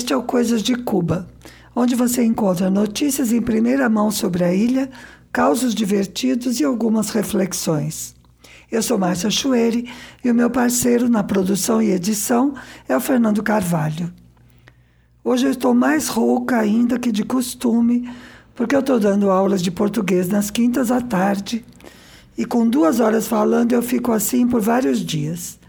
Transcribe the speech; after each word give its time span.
Este 0.00 0.14
é 0.14 0.16
o 0.16 0.22
Coisas 0.22 0.62
de 0.62 0.74
Cuba, 0.76 1.28
onde 1.76 1.94
você 1.94 2.24
encontra 2.24 2.70
notícias 2.70 3.34
em 3.34 3.42
primeira 3.42 3.86
mão 3.86 4.10
sobre 4.10 4.42
a 4.42 4.54
ilha, 4.54 4.88
causos 5.30 5.74
divertidos 5.74 6.58
e 6.58 6.64
algumas 6.64 7.10
reflexões. 7.10 8.14
Eu 8.72 8.82
sou 8.82 8.96
Márcia 8.96 9.30
Chueri 9.30 9.90
e 10.24 10.30
o 10.30 10.34
meu 10.34 10.48
parceiro 10.48 11.06
na 11.06 11.22
produção 11.22 11.82
e 11.82 11.90
edição 11.90 12.54
é 12.88 12.96
o 12.96 13.00
Fernando 13.00 13.42
Carvalho. 13.42 14.10
Hoje 15.22 15.44
eu 15.44 15.50
estou 15.50 15.74
mais 15.74 16.08
rouca 16.08 16.56
ainda 16.56 16.98
que 16.98 17.12
de 17.12 17.22
costume, 17.22 18.10
porque 18.54 18.74
eu 18.74 18.80
estou 18.80 18.98
dando 18.98 19.30
aulas 19.30 19.60
de 19.60 19.70
português 19.70 20.28
nas 20.28 20.50
quintas 20.50 20.90
à 20.90 21.02
tarde 21.02 21.62
e 22.38 22.46
com 22.46 22.66
duas 22.66 23.00
horas 23.00 23.28
falando 23.28 23.74
eu 23.74 23.82
fico 23.82 24.12
assim 24.12 24.48
por 24.48 24.62
vários 24.62 25.04
dias. 25.04 25.60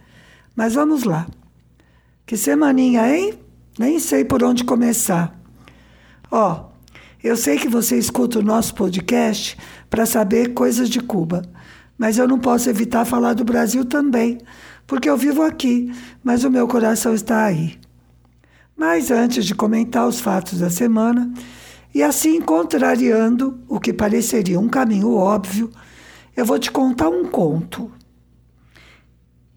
Mas 0.55 0.73
vamos 0.73 1.03
lá. 1.03 1.27
Que 2.25 2.37
semaninha, 2.37 3.13
hein? 3.13 3.37
Nem 3.81 3.97
sei 3.97 4.23
por 4.23 4.43
onde 4.43 4.63
começar. 4.63 5.35
Ó, 6.29 6.51
oh, 6.53 6.65
eu 7.23 7.35
sei 7.35 7.57
que 7.57 7.67
você 7.67 7.97
escuta 7.97 8.37
o 8.37 8.43
nosso 8.43 8.75
podcast 8.75 9.57
para 9.89 10.05
saber 10.05 10.53
coisas 10.53 10.87
de 10.87 10.99
Cuba, 10.99 11.41
mas 11.97 12.19
eu 12.19 12.27
não 12.27 12.37
posso 12.37 12.69
evitar 12.69 13.05
falar 13.05 13.33
do 13.33 13.43
Brasil 13.43 13.83
também, 13.83 14.37
porque 14.85 15.09
eu 15.09 15.17
vivo 15.17 15.41
aqui, 15.41 15.91
mas 16.23 16.43
o 16.43 16.51
meu 16.51 16.67
coração 16.67 17.15
está 17.15 17.43
aí. 17.43 17.79
Mas 18.77 19.09
antes 19.09 19.47
de 19.47 19.55
comentar 19.55 20.07
os 20.07 20.19
fatos 20.21 20.59
da 20.59 20.69
semana, 20.69 21.33
e 21.91 22.03
assim 22.03 22.39
contrariando 22.39 23.59
o 23.67 23.79
que 23.79 23.91
pareceria 23.91 24.59
um 24.59 24.69
caminho 24.69 25.11
óbvio, 25.11 25.71
eu 26.37 26.45
vou 26.45 26.59
te 26.59 26.69
contar 26.69 27.09
um 27.09 27.25
conto. 27.25 27.91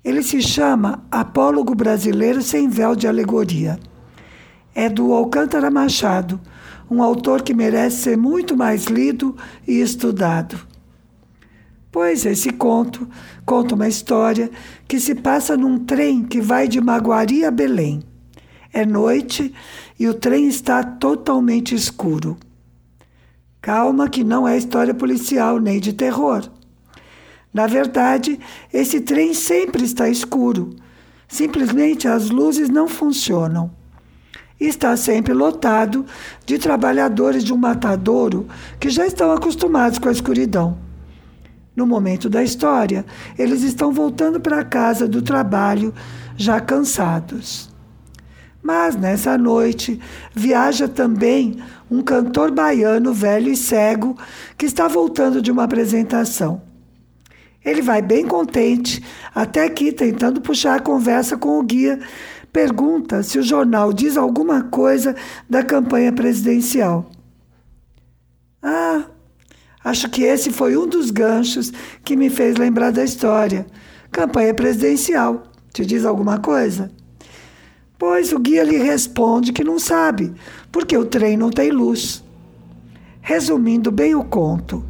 Ele 0.02 0.22
se 0.22 0.40
chama 0.40 1.04
Apólogo 1.10 1.74
Brasileiro 1.74 2.40
Sem 2.40 2.70
Véu 2.70 2.96
de 2.96 3.06
Alegoria. 3.06 3.78
É 4.74 4.88
do 4.88 5.12
Alcântara 5.12 5.70
Machado, 5.70 6.40
um 6.90 7.02
autor 7.02 7.42
que 7.42 7.54
merece 7.54 8.02
ser 8.02 8.16
muito 8.16 8.56
mais 8.56 8.86
lido 8.86 9.36
e 9.66 9.80
estudado. 9.80 10.58
Pois 11.92 12.26
esse 12.26 12.50
conto 12.50 13.08
conta 13.46 13.76
uma 13.76 13.86
história 13.86 14.50
que 14.88 14.98
se 14.98 15.14
passa 15.14 15.56
num 15.56 15.78
trem 15.78 16.24
que 16.24 16.40
vai 16.40 16.66
de 16.66 16.80
Maguari 16.80 17.44
a 17.44 17.52
Belém. 17.52 18.02
É 18.72 18.84
noite 18.84 19.54
e 19.96 20.08
o 20.08 20.14
trem 20.14 20.48
está 20.48 20.82
totalmente 20.82 21.72
escuro. 21.72 22.36
Calma, 23.62 24.08
que 24.08 24.24
não 24.24 24.46
é 24.46 24.58
história 24.58 24.92
policial 24.92 25.60
nem 25.60 25.78
de 25.78 25.92
terror. 25.92 26.50
Na 27.52 27.68
verdade, 27.68 28.40
esse 28.72 29.00
trem 29.00 29.32
sempre 29.32 29.84
está 29.84 30.08
escuro. 30.08 30.74
Simplesmente 31.28 32.08
as 32.08 32.28
luzes 32.28 32.68
não 32.68 32.88
funcionam. 32.88 33.70
Está 34.58 34.96
sempre 34.96 35.32
lotado 35.32 36.06
de 36.46 36.58
trabalhadores 36.58 37.42
de 37.42 37.52
um 37.52 37.56
matadouro 37.56 38.46
que 38.78 38.88
já 38.88 39.06
estão 39.06 39.32
acostumados 39.32 39.98
com 39.98 40.08
a 40.08 40.12
escuridão. 40.12 40.78
No 41.74 41.86
momento 41.86 42.30
da 42.30 42.42
história, 42.42 43.04
eles 43.36 43.62
estão 43.62 43.92
voltando 43.92 44.40
para 44.40 44.64
casa 44.64 45.08
do 45.08 45.20
trabalho 45.20 45.92
já 46.36 46.60
cansados. 46.60 47.68
Mas 48.62 48.96
nessa 48.96 49.36
noite 49.36 50.00
viaja 50.32 50.88
também 50.88 51.58
um 51.90 52.00
cantor 52.00 52.50
baiano 52.50 53.12
velho 53.12 53.50
e 53.50 53.56
cego 53.56 54.16
que 54.56 54.66
está 54.66 54.86
voltando 54.88 55.42
de 55.42 55.50
uma 55.50 55.64
apresentação. 55.64 56.62
Ele 57.64 57.82
vai 57.82 58.02
bem 58.02 58.26
contente, 58.26 59.02
até 59.34 59.68
que, 59.68 59.90
tentando 59.90 60.40
puxar 60.40 60.76
a 60.76 60.82
conversa 60.82 61.36
com 61.36 61.58
o 61.58 61.62
guia, 61.62 61.98
pergunta 62.54 63.20
se 63.24 63.36
o 63.36 63.42
jornal 63.42 63.92
diz 63.92 64.16
alguma 64.16 64.62
coisa 64.62 65.16
da 65.50 65.60
campanha 65.60 66.12
presidencial. 66.12 67.10
Ah, 68.62 69.06
acho 69.82 70.08
que 70.08 70.22
esse 70.22 70.52
foi 70.52 70.76
um 70.76 70.86
dos 70.86 71.10
ganchos 71.10 71.72
que 72.04 72.14
me 72.14 72.30
fez 72.30 72.56
lembrar 72.56 72.92
da 72.92 73.02
história. 73.02 73.66
Campanha 74.12 74.54
presidencial. 74.54 75.42
Te 75.72 75.84
diz 75.84 76.04
alguma 76.04 76.38
coisa? 76.38 76.92
Pois 77.98 78.32
o 78.32 78.38
guia 78.38 78.62
lhe 78.62 78.76
responde 78.76 79.52
que 79.52 79.64
não 79.64 79.80
sabe, 79.80 80.32
porque 80.70 80.96
o 80.96 81.04
trem 81.04 81.36
não 81.36 81.50
tem 81.50 81.72
luz. 81.72 82.22
Resumindo 83.20 83.90
bem 83.90 84.14
o 84.14 84.22
conto, 84.22 84.84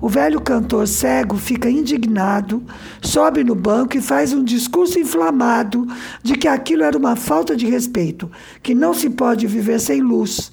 o 0.00 0.08
velho 0.08 0.40
cantor 0.40 0.86
cego 0.86 1.36
fica 1.36 1.70
indignado, 1.70 2.62
sobe 3.00 3.42
no 3.42 3.54
banco 3.54 3.96
e 3.96 4.02
faz 4.02 4.32
um 4.32 4.44
discurso 4.44 4.98
inflamado 4.98 5.86
de 6.22 6.34
que 6.34 6.46
aquilo 6.46 6.82
era 6.82 6.96
uma 6.96 7.16
falta 7.16 7.56
de 7.56 7.66
respeito, 7.66 8.30
que 8.62 8.74
não 8.74 8.92
se 8.92 9.08
pode 9.08 9.46
viver 9.46 9.80
sem 9.80 10.00
luz. 10.00 10.52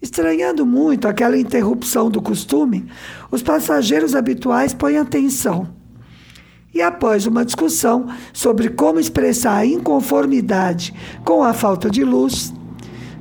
Estranhando 0.00 0.64
muito 0.64 1.08
aquela 1.08 1.36
interrupção 1.36 2.08
do 2.08 2.22
costume, 2.22 2.86
os 3.30 3.42
passageiros 3.42 4.14
habituais 4.14 4.72
põem 4.72 4.96
atenção. 4.96 5.68
E 6.72 6.80
após 6.80 7.26
uma 7.26 7.44
discussão 7.44 8.06
sobre 8.32 8.68
como 8.68 9.00
expressar 9.00 9.56
a 9.56 9.66
inconformidade 9.66 10.94
com 11.24 11.42
a 11.42 11.52
falta 11.52 11.90
de 11.90 12.04
luz, 12.04 12.52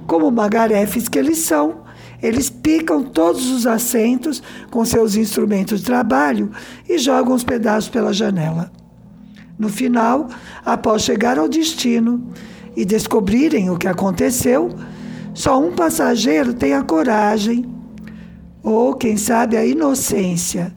como 0.06 0.29
magarefes 0.29 1.07
que 1.09 1.17
eles 1.17 1.39
são, 1.39 1.88
eles 2.22 2.50
picam 2.62 3.03
todos 3.03 3.50
os 3.50 3.66
assentos 3.66 4.41
com 4.69 4.84
seus 4.85 5.16
instrumentos 5.16 5.79
de 5.79 5.85
trabalho 5.85 6.51
e 6.88 6.97
jogam 6.97 7.34
os 7.34 7.44
pedaços 7.44 7.90
pela 7.90 8.13
janela. 8.13 8.72
No 9.57 9.69
final, 9.69 10.28
após 10.63 11.01
chegar 11.01 11.40
ao 11.40 11.50
destino 11.50 12.31
e 12.75 12.85
descobrirem 12.85 13.69
o 13.69 13.78
que 13.78 13.88
aconteceu, 13.88 14.69
só 15.34 15.59
um 15.59 15.72
passageiro 15.72 16.53
tem 16.53 16.73
a 16.73 16.84
coragem, 16.84 17.66
ou 18.62 18.94
quem 18.94 19.18
sabe 19.18 19.56
a 19.56 19.66
inocência, 19.66 20.74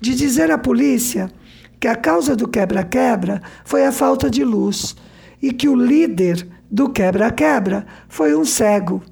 de 0.00 0.14
dizer 0.14 0.50
à 0.50 0.58
polícia 0.58 1.30
que 1.78 1.88
a 1.88 1.96
causa 1.96 2.36
do 2.36 2.46
quebra-quebra 2.46 3.40
foi 3.64 3.86
a 3.86 3.92
falta 3.92 4.30
de 4.30 4.44
luz 4.44 4.94
e 5.42 5.52
que 5.52 5.68
o 5.68 5.74
líder 5.74 6.46
do 6.70 6.88
quebra-quebra 6.88 7.86
foi 8.08 8.36
um 8.36 8.44
cego. 8.44 9.02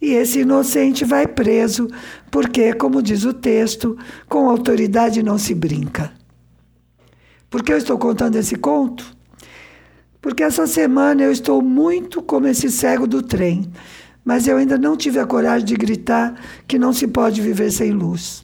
E 0.00 0.14
esse 0.14 0.40
inocente 0.40 1.04
vai 1.04 1.26
preso, 1.26 1.86
porque, 2.30 2.72
como 2.72 3.02
diz 3.02 3.24
o 3.24 3.34
texto, 3.34 3.98
com 4.28 4.48
autoridade 4.48 5.22
não 5.22 5.36
se 5.36 5.54
brinca. 5.54 6.10
Por 7.50 7.62
que 7.62 7.72
eu 7.72 7.76
estou 7.76 7.98
contando 7.98 8.36
esse 8.36 8.56
conto? 8.56 9.14
Porque 10.22 10.42
essa 10.42 10.66
semana 10.66 11.22
eu 11.22 11.30
estou 11.30 11.60
muito 11.60 12.22
como 12.22 12.46
esse 12.46 12.70
cego 12.70 13.06
do 13.06 13.22
trem, 13.22 13.70
mas 14.24 14.46
eu 14.48 14.56
ainda 14.56 14.78
não 14.78 14.96
tive 14.96 15.18
a 15.18 15.26
coragem 15.26 15.66
de 15.66 15.74
gritar 15.74 16.34
que 16.66 16.78
não 16.78 16.92
se 16.92 17.06
pode 17.06 17.42
viver 17.42 17.70
sem 17.70 17.90
luz. 17.90 18.42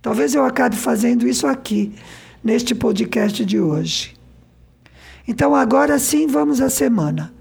Talvez 0.00 0.34
eu 0.34 0.44
acabe 0.44 0.74
fazendo 0.74 1.28
isso 1.28 1.46
aqui, 1.46 1.92
neste 2.42 2.74
podcast 2.74 3.44
de 3.44 3.60
hoje. 3.60 4.16
Então, 5.28 5.54
agora 5.54 5.96
sim, 6.00 6.26
vamos 6.26 6.60
à 6.60 6.68
semana 6.68 7.32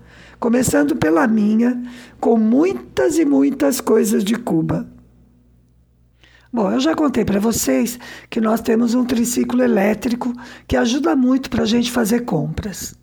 começando 0.42 0.96
pela 0.96 1.28
minha, 1.28 1.80
com 2.20 2.36
muitas 2.36 3.20
e 3.20 3.24
muitas 3.24 3.80
coisas 3.80 4.24
de 4.24 4.34
Cuba. 4.34 4.90
Bom, 6.52 6.72
eu 6.72 6.80
já 6.80 6.96
contei 6.96 7.24
para 7.24 7.40
vocês 7.40 8.00
que 8.28 8.42
nós 8.42 8.60
temos 8.60 8.96
um 8.96 9.06
triciclo 9.06 9.62
elétrico 9.62 10.34
que 10.68 10.76
ajuda 10.76 11.16
muito 11.16 11.48
para 11.48 11.62
a 11.62 11.68
gente 11.68 11.92
fazer 11.92 12.22
compras. 12.22 12.96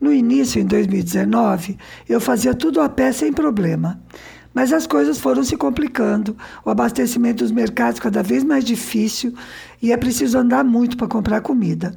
No 0.00 0.12
início, 0.12 0.62
em 0.62 0.64
2019, 0.64 1.76
eu 2.08 2.20
fazia 2.20 2.54
tudo 2.54 2.80
a 2.80 2.88
pé 2.88 3.10
sem 3.10 3.32
problema. 3.32 4.00
Mas 4.54 4.72
as 4.72 4.86
coisas 4.86 5.18
foram 5.18 5.42
se 5.42 5.56
complicando, 5.56 6.36
o 6.64 6.70
abastecimento 6.70 7.42
dos 7.42 7.50
mercados 7.50 7.98
cada 7.98 8.22
vez 8.22 8.44
mais 8.44 8.64
difícil 8.64 9.34
e 9.82 9.90
é 9.90 9.96
preciso 9.96 10.38
andar 10.38 10.64
muito 10.64 10.96
para 10.96 11.08
comprar 11.08 11.40
comida. 11.40 11.96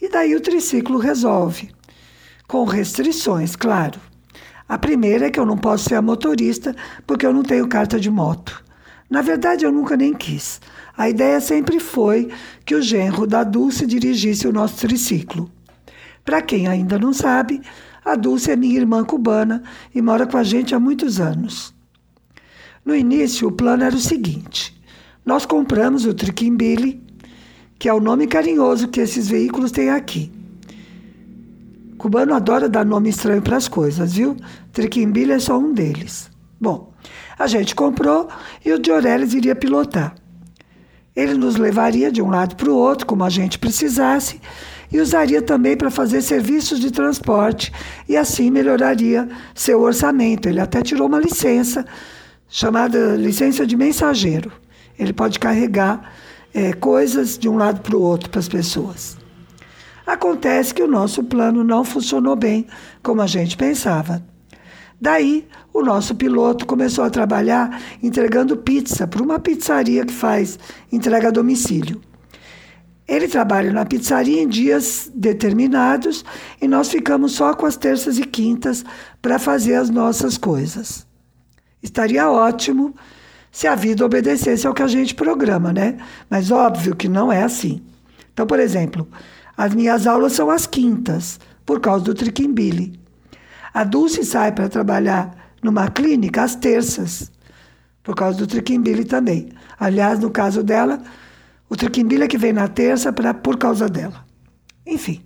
E 0.00 0.08
daí 0.08 0.32
o 0.36 0.40
triciclo 0.40 0.98
resolve. 0.98 1.70
Com 2.46 2.64
restrições, 2.64 3.56
claro. 3.56 4.11
A 4.72 4.78
primeira 4.78 5.26
é 5.26 5.30
que 5.30 5.38
eu 5.38 5.44
não 5.44 5.58
posso 5.58 5.86
ser 5.86 5.96
a 5.96 6.00
motorista 6.00 6.74
porque 7.06 7.26
eu 7.26 7.32
não 7.34 7.42
tenho 7.42 7.68
carta 7.68 8.00
de 8.00 8.10
moto. 8.10 8.64
Na 9.10 9.20
verdade, 9.20 9.66
eu 9.66 9.70
nunca 9.70 9.98
nem 9.98 10.14
quis. 10.14 10.62
A 10.96 11.10
ideia 11.10 11.42
sempre 11.42 11.78
foi 11.78 12.30
que 12.64 12.74
o 12.74 12.80
genro 12.80 13.26
da 13.26 13.44
Dulce 13.44 13.84
dirigisse 13.84 14.48
o 14.48 14.52
nosso 14.52 14.78
triciclo. 14.78 15.50
Para 16.24 16.40
quem 16.40 16.68
ainda 16.68 16.98
não 16.98 17.12
sabe, 17.12 17.60
a 18.02 18.14
Dulce 18.14 18.50
é 18.50 18.56
minha 18.56 18.78
irmã 18.78 19.04
cubana 19.04 19.62
e 19.94 20.00
mora 20.00 20.26
com 20.26 20.38
a 20.38 20.42
gente 20.42 20.74
há 20.74 20.80
muitos 20.80 21.20
anos. 21.20 21.74
No 22.82 22.96
início, 22.96 23.48
o 23.48 23.52
plano 23.52 23.84
era 23.84 23.94
o 23.94 24.00
seguinte: 24.00 24.74
nós 25.22 25.44
compramos 25.44 26.06
o 26.06 26.14
Triquimbili, 26.14 26.98
que 27.78 27.90
é 27.90 27.92
o 27.92 28.00
nome 28.00 28.26
carinhoso 28.26 28.88
que 28.88 29.02
esses 29.02 29.28
veículos 29.28 29.70
têm 29.70 29.90
aqui. 29.90 30.32
Cubano 32.02 32.34
adora 32.34 32.68
dar 32.68 32.84
nome 32.84 33.10
estranho 33.10 33.40
para 33.40 33.56
as 33.56 33.68
coisas, 33.68 34.14
viu? 34.14 34.36
Triquimbilha 34.72 35.34
é 35.34 35.38
só 35.38 35.56
um 35.56 35.72
deles. 35.72 36.28
Bom, 36.60 36.92
a 37.38 37.46
gente 37.46 37.76
comprou 37.76 38.26
e 38.64 38.72
o 38.72 38.78
Dioreles 38.80 39.34
iria 39.34 39.54
pilotar. 39.54 40.12
Ele 41.14 41.34
nos 41.34 41.54
levaria 41.54 42.10
de 42.10 42.20
um 42.20 42.28
lado 42.28 42.56
para 42.56 42.68
o 42.68 42.74
outro, 42.74 43.06
como 43.06 43.22
a 43.22 43.30
gente 43.30 43.56
precisasse, 43.56 44.40
e 44.90 44.98
usaria 44.98 45.40
também 45.40 45.76
para 45.76 45.92
fazer 45.92 46.22
serviços 46.22 46.80
de 46.80 46.90
transporte 46.90 47.72
e 48.08 48.16
assim 48.16 48.50
melhoraria 48.50 49.28
seu 49.54 49.80
orçamento. 49.80 50.48
Ele 50.48 50.58
até 50.58 50.82
tirou 50.82 51.06
uma 51.06 51.20
licença 51.20 51.86
chamada 52.48 53.14
licença 53.14 53.64
de 53.64 53.76
mensageiro. 53.76 54.50
Ele 54.98 55.12
pode 55.12 55.38
carregar 55.38 56.12
é, 56.52 56.72
coisas 56.72 57.38
de 57.38 57.48
um 57.48 57.56
lado 57.56 57.80
para 57.80 57.96
o 57.96 58.02
outro 58.02 58.28
para 58.28 58.40
as 58.40 58.48
pessoas. 58.48 59.21
Acontece 60.06 60.74
que 60.74 60.82
o 60.82 60.88
nosso 60.88 61.22
plano 61.24 61.62
não 61.62 61.84
funcionou 61.84 62.34
bem 62.36 62.66
como 63.02 63.22
a 63.22 63.26
gente 63.26 63.56
pensava. 63.56 64.22
Daí, 65.00 65.48
o 65.72 65.82
nosso 65.82 66.14
piloto 66.14 66.64
começou 66.64 67.04
a 67.04 67.10
trabalhar 67.10 67.80
entregando 68.02 68.56
pizza 68.56 69.06
para 69.06 69.22
uma 69.22 69.40
pizzaria 69.40 70.04
que 70.04 70.12
faz 70.12 70.58
entrega 70.92 71.28
a 71.28 71.32
domicílio. 71.32 72.00
Ele 73.08 73.26
trabalha 73.26 73.72
na 73.72 73.84
pizzaria 73.84 74.40
em 74.40 74.48
dias 74.48 75.10
determinados 75.12 76.24
e 76.60 76.68
nós 76.68 76.88
ficamos 76.88 77.32
só 77.32 77.52
com 77.52 77.66
as 77.66 77.76
terças 77.76 78.18
e 78.18 78.22
quintas 78.22 78.84
para 79.20 79.38
fazer 79.38 79.74
as 79.74 79.90
nossas 79.90 80.38
coisas. 80.38 81.04
Estaria 81.82 82.30
ótimo 82.30 82.94
se 83.50 83.66
a 83.66 83.74
vida 83.74 84.06
obedecesse 84.06 84.66
ao 84.66 84.72
que 84.72 84.82
a 84.82 84.86
gente 84.86 85.14
programa, 85.14 85.72
né? 85.72 85.98
Mas 86.30 86.50
óbvio 86.50 86.94
que 86.94 87.08
não 87.08 87.32
é 87.32 87.42
assim. 87.42 87.82
Então, 88.32 88.46
por 88.46 88.60
exemplo, 88.60 89.06
as 89.56 89.74
minhas 89.74 90.06
aulas 90.06 90.32
são 90.32 90.50
às 90.50 90.66
quintas, 90.66 91.38
por 91.64 91.80
causa 91.80 92.04
do 92.04 92.14
triquimbili. 92.14 92.98
A 93.72 93.84
Dulce 93.84 94.24
sai 94.24 94.52
para 94.52 94.68
trabalhar 94.68 95.34
numa 95.62 95.88
clínica 95.88 96.42
às 96.42 96.54
terças, 96.54 97.30
por 98.02 98.14
causa 98.14 98.38
do 98.38 98.46
triquimbili 98.46 99.04
também. 99.04 99.50
Aliás, 99.78 100.18
no 100.18 100.30
caso 100.30 100.62
dela, 100.62 101.00
o 101.68 101.76
triquimbili 101.76 102.24
é 102.24 102.28
que 102.28 102.36
vem 102.36 102.52
na 102.52 102.68
terça 102.68 103.12
pra, 103.12 103.32
por 103.32 103.56
causa 103.56 103.88
dela. 103.88 104.24
Enfim, 104.86 105.22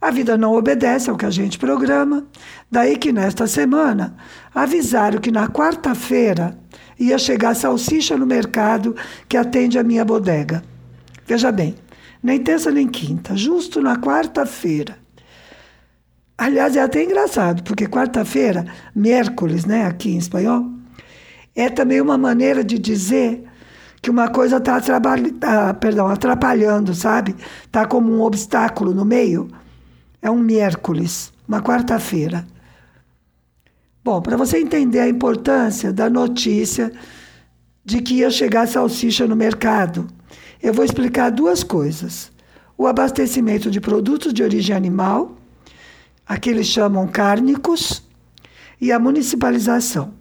a 0.00 0.10
vida 0.10 0.36
não 0.36 0.52
obedece 0.52 1.08
ao 1.08 1.16
que 1.16 1.24
a 1.24 1.30
gente 1.30 1.58
programa. 1.58 2.26
Daí 2.70 2.96
que 2.98 3.10
nesta 3.10 3.46
semana 3.46 4.14
avisaram 4.54 5.18
que 5.18 5.30
na 5.30 5.48
quarta-feira 5.48 6.58
ia 7.00 7.18
chegar 7.18 7.54
salsicha 7.54 8.16
no 8.16 8.26
mercado 8.26 8.94
que 9.26 9.36
atende 9.36 9.78
a 9.78 9.82
minha 9.82 10.04
bodega. 10.04 10.62
Veja 11.26 11.50
bem, 11.50 11.74
nem 12.24 12.38
terça 12.42 12.70
nem 12.70 12.88
quinta, 12.88 13.36
justo 13.36 13.82
na 13.82 13.98
quarta-feira. 13.98 14.96
Aliás, 16.38 16.74
é 16.74 16.80
até 16.80 17.04
engraçado, 17.04 17.62
porque 17.62 17.86
quarta-feira, 17.86 18.64
miércoles, 18.96 19.66
né, 19.66 19.84
aqui 19.84 20.12
em 20.12 20.16
espanhol, 20.16 20.70
é 21.54 21.68
também 21.68 22.00
uma 22.00 22.16
maneira 22.16 22.64
de 22.64 22.78
dizer 22.78 23.44
que 24.00 24.10
uma 24.10 24.28
coisa 24.28 24.56
está 24.56 24.80
tá, 24.80 25.74
perdão, 25.74 26.08
atrapalhando, 26.08 26.94
sabe? 26.94 27.36
Está 27.66 27.86
como 27.86 28.10
um 28.10 28.22
obstáculo 28.22 28.94
no 28.94 29.04
meio. 29.04 29.48
É 30.22 30.30
um 30.30 30.38
miércoles, 30.38 31.30
uma 31.46 31.60
quarta-feira. 31.60 32.46
Bom, 34.02 34.22
para 34.22 34.38
você 34.38 34.58
entender 34.58 35.00
a 35.00 35.08
importância 35.08 35.92
da 35.92 36.08
notícia 36.08 36.90
de 37.84 38.00
que 38.00 38.14
ia 38.14 38.30
chegar 38.30 38.66
salsicha 38.66 39.26
no 39.26 39.36
mercado, 39.36 40.06
eu 40.64 40.72
vou 40.72 40.82
explicar 40.82 41.30
duas 41.30 41.62
coisas: 41.62 42.32
o 42.76 42.86
abastecimento 42.86 43.70
de 43.70 43.82
produtos 43.82 44.32
de 44.32 44.42
origem 44.42 44.74
animal, 44.74 45.36
aqui 46.26 46.48
eles 46.48 46.66
chamam 46.66 47.06
cárnicos, 47.06 48.02
e 48.80 48.90
a 48.90 48.98
municipalização. 48.98 50.14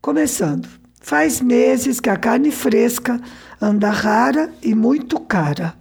Começando, 0.00 0.68
faz 1.00 1.40
meses 1.40 1.98
que 1.98 2.08
a 2.08 2.16
carne 2.16 2.52
fresca 2.52 3.20
anda 3.60 3.90
rara 3.90 4.52
e 4.62 4.72
muito 4.72 5.18
cara. 5.18 5.74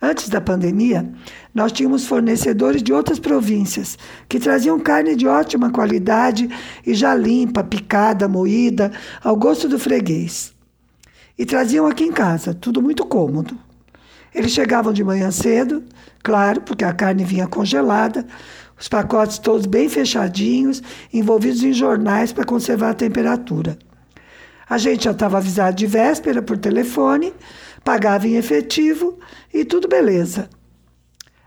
Antes 0.00 0.30
da 0.30 0.40
pandemia, 0.40 1.10
nós 1.54 1.70
tínhamos 1.70 2.06
fornecedores 2.06 2.82
de 2.82 2.92
outras 2.94 3.18
províncias 3.18 3.98
que 4.28 4.38
traziam 4.38 4.78
carne 4.80 5.14
de 5.14 5.26
ótima 5.26 5.70
qualidade 5.70 6.48
e 6.86 6.94
já 6.94 7.14
limpa, 7.14 7.62
picada, 7.62 8.26
moída, 8.26 8.90
ao 9.22 9.36
gosto 9.36 9.68
do 9.68 9.78
freguês 9.78 10.55
e 11.38 11.44
traziam 11.44 11.86
aqui 11.86 12.04
em 12.04 12.12
casa, 12.12 12.54
tudo 12.54 12.80
muito 12.82 13.04
cômodo. 13.04 13.58
Eles 14.34 14.52
chegavam 14.52 14.92
de 14.92 15.02
manhã 15.02 15.30
cedo, 15.30 15.82
claro, 16.22 16.60
porque 16.60 16.84
a 16.84 16.92
carne 16.92 17.24
vinha 17.24 17.46
congelada, 17.46 18.26
os 18.78 18.88
pacotes 18.88 19.38
todos 19.38 19.66
bem 19.66 19.88
fechadinhos, 19.88 20.82
envolvidos 21.12 21.62
em 21.62 21.72
jornais 21.72 22.32
para 22.32 22.44
conservar 22.44 22.90
a 22.90 22.94
temperatura. 22.94 23.78
A 24.68 24.78
gente 24.78 25.04
já 25.04 25.12
estava 25.12 25.38
avisado 25.38 25.76
de 25.76 25.86
véspera 25.86 26.42
por 26.42 26.58
telefone, 26.58 27.32
pagava 27.84 28.26
em 28.26 28.34
efetivo 28.34 29.18
e 29.54 29.64
tudo 29.64 29.88
beleza. 29.88 30.50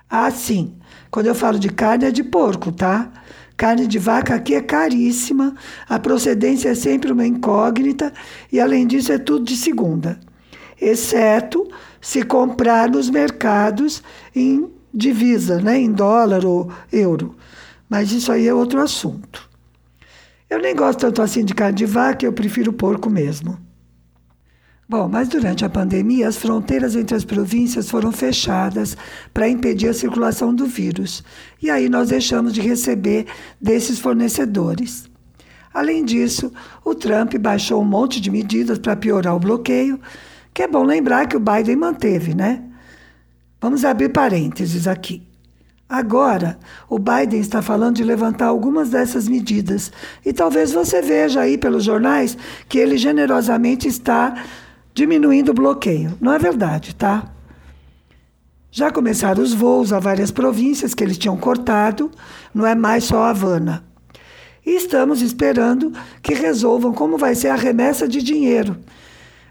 Ah, 0.10 0.32
sim, 0.32 0.78
quando 1.12 1.28
eu 1.28 1.36
falo 1.36 1.60
de 1.60 1.70
carne 1.70 2.06
é 2.06 2.12
de 2.12 2.24
porco, 2.24 2.72
tá? 2.72 3.12
Carne 3.60 3.88
de 3.88 4.00
vaca 4.00 4.36
aqui 4.36 4.56
é 4.56 4.62
caríssima, 4.62 5.54
a 5.90 6.00
procedência 6.00 6.70
é 6.70 6.76
sempre 6.76 7.12
uma 7.12 7.28
incógnita 7.28 8.14
e, 8.50 8.58
além 8.58 8.88
disso, 8.88 9.12
é 9.12 9.18
tudo 9.18 9.44
de 9.44 9.58
segunda, 9.58 10.18
exceto 10.80 11.68
se 12.00 12.24
comprar 12.24 12.90
nos 12.90 13.10
mercados 13.10 14.02
em 14.34 14.72
divisa, 14.94 15.60
né, 15.60 15.78
em 15.78 15.92
dólar 15.92 16.46
ou 16.46 16.72
euro. 16.90 17.36
Mas 17.90 18.14
isso 18.14 18.32
aí 18.32 18.48
é 18.48 18.54
outro 18.54 18.80
assunto. 18.80 19.50
Eu 20.50 20.62
nem 20.62 20.74
gosto 20.74 21.00
tanto 21.00 21.22
assim 21.22 21.44
de 21.44 21.54
carne 21.54 21.76
de 21.76 21.86
vaca, 21.86 22.26
eu 22.26 22.32
prefiro 22.32 22.72
porco 22.72 23.10
mesmo. 23.10 23.60
Bom, 24.90 25.08
mas 25.08 25.28
durante 25.28 25.64
a 25.64 25.70
pandemia, 25.70 26.28
as 26.28 26.36
fronteiras 26.36 26.96
entre 26.96 27.16
as 27.16 27.24
províncias 27.24 27.92
foram 27.92 28.12
fechadas 28.12 28.98
para 29.32 29.48
impedir 29.48 29.88
a 29.88 29.94
circulação 29.94 30.52
do 30.52 30.66
vírus. 30.66 31.24
E 31.62 31.70
aí 31.70 31.88
nós 31.88 32.10
deixamos 32.10 32.52
de 32.52 32.60
receber 32.60 33.28
desses 33.62 34.00
fornecedores. 34.00 35.08
Além 35.72 36.04
disso, 36.04 36.52
o 36.84 36.96
Trump 36.96 37.36
baixou 37.36 37.84
um 37.84 37.86
monte 37.86 38.20
de 38.20 38.32
medidas 38.32 38.80
para 38.80 38.96
piorar 38.96 39.36
o 39.36 39.40
bloqueio, 39.40 40.00
que 40.52 40.64
é 40.64 40.68
bom 40.68 40.84
lembrar 40.84 41.28
que 41.28 41.38
o 41.38 41.40
Biden 41.40 41.76
manteve, 41.76 42.34
né? 42.34 42.64
Vamos 43.62 43.86
abrir 43.86 44.10
parênteses 44.10 44.88
aqui. 44.88 45.22
Agora, 45.88 46.58
o 46.90 46.98
Biden 46.98 47.40
está 47.40 47.62
falando 47.62 47.98
de 47.98 48.04
levantar 48.04 48.48
algumas 48.48 48.90
dessas 48.90 49.28
medidas. 49.28 49.92
E 50.26 50.34
talvez 50.34 50.72
você 50.72 51.00
veja 51.00 51.42
aí 51.42 51.60
pelos 51.60 51.84
jornais 51.84 52.36
que 52.68 52.80
ele 52.80 52.98
generosamente 52.98 53.88
está 53.88 54.34
diminuindo 55.00 55.52
o 55.52 55.54
bloqueio. 55.54 56.18
Não 56.20 56.34
é 56.34 56.38
verdade, 56.38 56.94
tá? 56.94 57.32
Já 58.70 58.92
começaram 58.92 59.42
os 59.42 59.54
voos 59.54 59.94
a 59.94 60.00
várias 60.00 60.30
províncias 60.30 60.94
que 60.94 61.02
eles 61.02 61.18
tinham 61.18 61.38
cortado, 61.38 62.12
não 62.54 62.66
é 62.66 62.76
mais 62.76 63.06
só 63.06 63.24
Havana. 63.24 63.86
E 64.66 64.72
estamos 64.72 65.22
esperando 65.22 65.94
que 66.22 66.34
resolvam 66.34 66.92
como 66.92 67.18
vai 67.18 67.34
ser 67.34 67.48
a 67.48 67.56
remessa 67.56 68.10
de 68.10 68.22
dinheiro, 68.22 68.78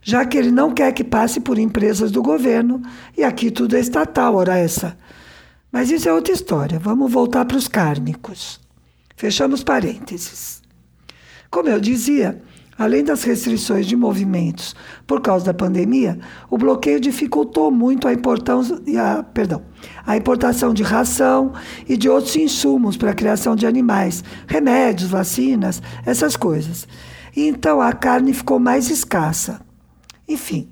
já 0.03 0.23
que 0.27 0.37
ele 0.37 0.51
não 0.51 0.71
quer 0.71 0.93
que 0.93 1.03
passe 1.03 1.41
por 1.41 1.59
empresas 1.59 2.11
do 2.11 2.23
governo 2.23 2.83
e 3.17 3.25
aqui 3.25 3.51
tudo 3.51 3.75
é 3.75 3.81
estatal, 3.81 4.35
ora 4.35 4.59
essa. 4.59 4.99
Mas 5.73 5.91
isso 5.91 6.09
é 6.11 6.13
outra 6.13 6.35
história. 6.35 6.79
Vamos 6.79 7.11
voltar 7.11 7.47
para 7.47 7.57
os 7.57 7.69
cárnicos. 7.69 8.61
Fechamos 9.17 9.65
parênteses. 9.65 10.63
Como 11.51 11.71
eu 11.71 11.81
dizia, 11.81 12.43
Além 12.79 13.03
das 13.03 13.25
restrições 13.25 13.87
de 13.87 13.97
movimentos 13.97 14.77
por 15.05 15.21
causa 15.21 15.47
da 15.47 15.55
pandemia, 15.55 16.21
o 16.49 16.57
bloqueio 16.57 17.01
dificultou 17.01 17.73
muito 17.73 18.07
a, 18.07 18.13
a, 18.13 19.23
perdão, 19.25 19.63
a 20.07 20.17
importação 20.17 20.73
de 20.73 20.85
ração 20.85 21.53
e 21.89 21.97
de 21.97 22.09
outros 22.09 22.37
insumos 22.37 22.97
para 22.97 23.11
a 23.11 23.15
criação 23.15 23.57
de 23.57 23.67
animais, 23.67 24.23
remédios, 24.47 25.11
vacinas, 25.11 25.83
essas 26.07 26.37
coisas. 26.37 26.87
E 27.35 27.49
então 27.49 27.81
a 27.81 27.93
carne 27.93 28.33
ficou 28.33 28.61
mais 28.61 28.89
escassa. 28.91 29.61
Enfim, 30.29 30.69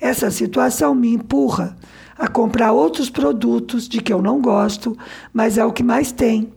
essa 0.00 0.32
situação 0.32 0.96
me 0.96 1.14
empurra 1.14 1.76
a 2.18 2.26
comprar 2.26 2.72
outros 2.72 3.08
produtos 3.08 3.88
de 3.88 4.00
que 4.00 4.12
eu 4.12 4.20
não 4.20 4.40
gosto, 4.40 4.96
mas 5.32 5.58
é 5.58 5.64
o 5.64 5.72
que 5.72 5.84
mais 5.84 6.10
tem. 6.10 6.52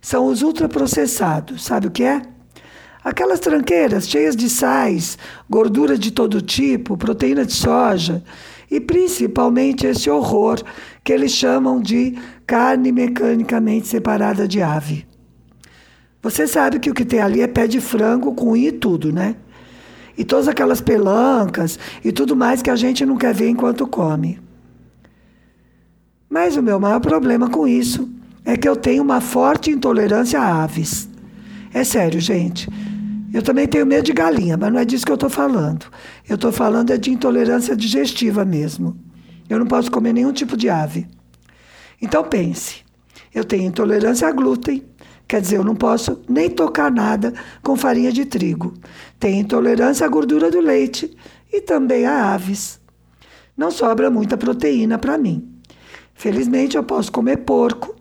São 0.00 0.26
os 0.26 0.42
ultraprocessados. 0.42 1.64
Sabe 1.64 1.88
o 1.88 1.90
que 1.90 2.04
é? 2.04 2.22
Aquelas 3.02 3.40
tranqueiras 3.40 4.08
cheias 4.08 4.36
de 4.36 4.50
sais, 4.50 5.16
gordura 5.48 5.96
de 5.96 6.10
todo 6.10 6.42
tipo, 6.42 6.96
proteína 6.98 7.46
de 7.46 7.54
soja 7.54 8.22
e 8.70 8.78
principalmente 8.78 9.86
esse 9.86 10.10
horror 10.10 10.62
que 11.02 11.12
eles 11.12 11.32
chamam 11.32 11.80
de 11.80 12.16
carne 12.46 12.92
mecanicamente 12.92 13.86
separada 13.86 14.46
de 14.46 14.60
ave. 14.60 15.06
Você 16.22 16.46
sabe 16.46 16.78
que 16.78 16.90
o 16.90 16.94
que 16.94 17.04
tem 17.04 17.20
ali 17.20 17.40
é 17.40 17.46
pé 17.46 17.66
de 17.66 17.80
frango 17.80 18.34
com 18.34 18.54
e 18.54 18.70
tudo, 18.70 19.10
né? 19.10 19.34
E 20.16 20.22
todas 20.22 20.46
aquelas 20.46 20.82
pelancas 20.82 21.78
e 22.04 22.12
tudo 22.12 22.36
mais 22.36 22.60
que 22.60 22.68
a 22.68 22.76
gente 22.76 23.06
não 23.06 23.16
quer 23.16 23.32
ver 23.32 23.48
enquanto 23.48 23.86
come. 23.86 24.38
Mas 26.28 26.56
o 26.56 26.62
meu 26.62 26.78
maior 26.78 27.00
problema 27.00 27.48
com 27.48 27.66
isso 27.66 28.08
é 28.44 28.56
que 28.56 28.68
eu 28.68 28.76
tenho 28.76 29.02
uma 29.02 29.22
forte 29.22 29.70
intolerância 29.70 30.38
a 30.38 30.62
aves. 30.62 31.08
É 31.72 31.82
sério, 31.82 32.20
gente. 32.20 32.68
Eu 33.32 33.42
também 33.42 33.66
tenho 33.66 33.86
medo 33.86 34.04
de 34.04 34.12
galinha, 34.12 34.56
mas 34.56 34.72
não 34.72 34.80
é 34.80 34.84
disso 34.84 35.06
que 35.06 35.12
eu 35.12 35.16
estou 35.16 35.30
falando. 35.30 35.86
Eu 36.28 36.34
estou 36.34 36.50
falando 36.50 36.90
é 36.90 36.98
de 36.98 37.10
intolerância 37.10 37.76
digestiva 37.76 38.44
mesmo. 38.44 38.98
Eu 39.48 39.58
não 39.58 39.66
posso 39.66 39.90
comer 39.90 40.12
nenhum 40.12 40.32
tipo 40.32 40.56
de 40.56 40.68
ave. 40.68 41.06
Então 42.02 42.24
pense, 42.24 42.82
eu 43.34 43.44
tenho 43.44 43.64
intolerância 43.64 44.26
a 44.26 44.32
glúten, 44.32 44.82
quer 45.28 45.40
dizer, 45.40 45.56
eu 45.56 45.64
não 45.64 45.76
posso 45.76 46.20
nem 46.28 46.50
tocar 46.50 46.90
nada 46.90 47.32
com 47.62 47.76
farinha 47.76 48.10
de 48.10 48.24
trigo. 48.24 48.74
Tenho 49.18 49.40
intolerância 49.40 50.06
à 50.06 50.08
gordura 50.08 50.50
do 50.50 50.60
leite 50.60 51.16
e 51.52 51.60
também 51.60 52.06
a 52.06 52.32
aves. 52.32 52.80
Não 53.56 53.70
sobra 53.70 54.10
muita 54.10 54.36
proteína 54.36 54.98
para 54.98 55.18
mim. 55.18 55.46
Felizmente 56.14 56.76
eu 56.76 56.82
posso 56.82 57.12
comer 57.12 57.38
porco, 57.38 57.94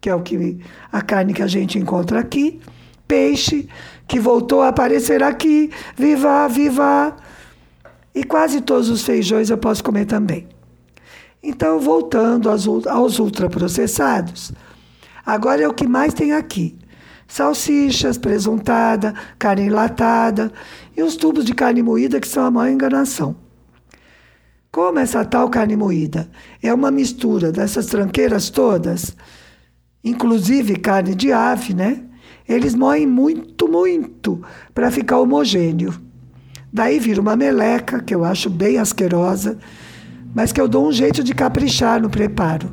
que 0.00 0.08
é 0.08 0.14
o 0.14 0.22
que 0.22 0.58
a 0.92 1.02
carne 1.02 1.34
que 1.34 1.42
a 1.42 1.46
gente 1.46 1.78
encontra 1.78 2.20
aqui, 2.20 2.60
peixe, 3.06 3.68
que 4.08 4.18
voltou 4.18 4.62
a 4.62 4.68
aparecer 4.68 5.22
aqui, 5.22 5.70
viva, 5.94 6.48
viva. 6.48 7.14
E 8.14 8.24
quase 8.24 8.62
todos 8.62 8.88
os 8.88 9.02
feijões 9.02 9.50
eu 9.50 9.58
posso 9.58 9.84
comer 9.84 10.06
também. 10.06 10.48
Então, 11.42 11.78
voltando 11.78 12.50
aos, 12.50 12.66
aos 12.86 13.18
ultraprocessados, 13.18 14.50
agora 15.24 15.62
é 15.62 15.68
o 15.68 15.74
que 15.74 15.86
mais 15.86 16.14
tem 16.14 16.32
aqui: 16.32 16.76
salsichas, 17.28 18.16
presuntada, 18.16 19.14
carne 19.38 19.66
enlatada 19.66 20.50
e 20.96 21.02
os 21.02 21.14
tubos 21.14 21.44
de 21.44 21.54
carne 21.54 21.82
moída, 21.82 22.18
que 22.18 22.26
são 22.26 22.44
a 22.44 22.50
maior 22.50 22.72
enganação. 22.72 23.36
Como 24.72 24.98
essa 24.98 25.24
tal 25.24 25.48
carne 25.48 25.76
moída 25.76 26.28
é 26.62 26.72
uma 26.72 26.90
mistura 26.90 27.52
dessas 27.52 27.86
tranqueiras 27.86 28.50
todas, 28.50 29.14
inclusive 30.02 30.76
carne 30.76 31.14
de 31.14 31.30
ave, 31.30 31.74
né? 31.74 32.07
Eles 32.48 32.74
moem 32.74 33.06
muito, 33.06 33.68
muito 33.68 34.42
para 34.72 34.90
ficar 34.90 35.18
homogêneo. 35.18 35.94
Daí 36.72 36.98
vira 36.98 37.20
uma 37.20 37.36
meleca, 37.36 38.00
que 38.00 38.14
eu 38.14 38.24
acho 38.24 38.48
bem 38.48 38.78
asquerosa, 38.78 39.58
mas 40.34 40.52
que 40.52 40.60
eu 40.60 40.68
dou 40.68 40.88
um 40.88 40.92
jeito 40.92 41.22
de 41.22 41.34
caprichar 41.34 42.00
no 42.00 42.08
preparo. 42.08 42.70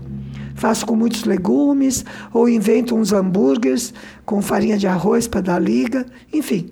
Faço 0.56 0.86
com 0.86 0.96
muitos 0.96 1.26
legumes 1.26 2.06
ou 2.34 2.48
invento 2.48 2.96
uns 2.96 3.12
hambúrgueres 3.12 3.94
com 4.26 4.42
farinha 4.42 4.78
de 4.78 4.88
arroz 4.88 5.28
para 5.28 5.42
dar 5.42 5.60
liga, 5.60 6.06
enfim. 6.32 6.70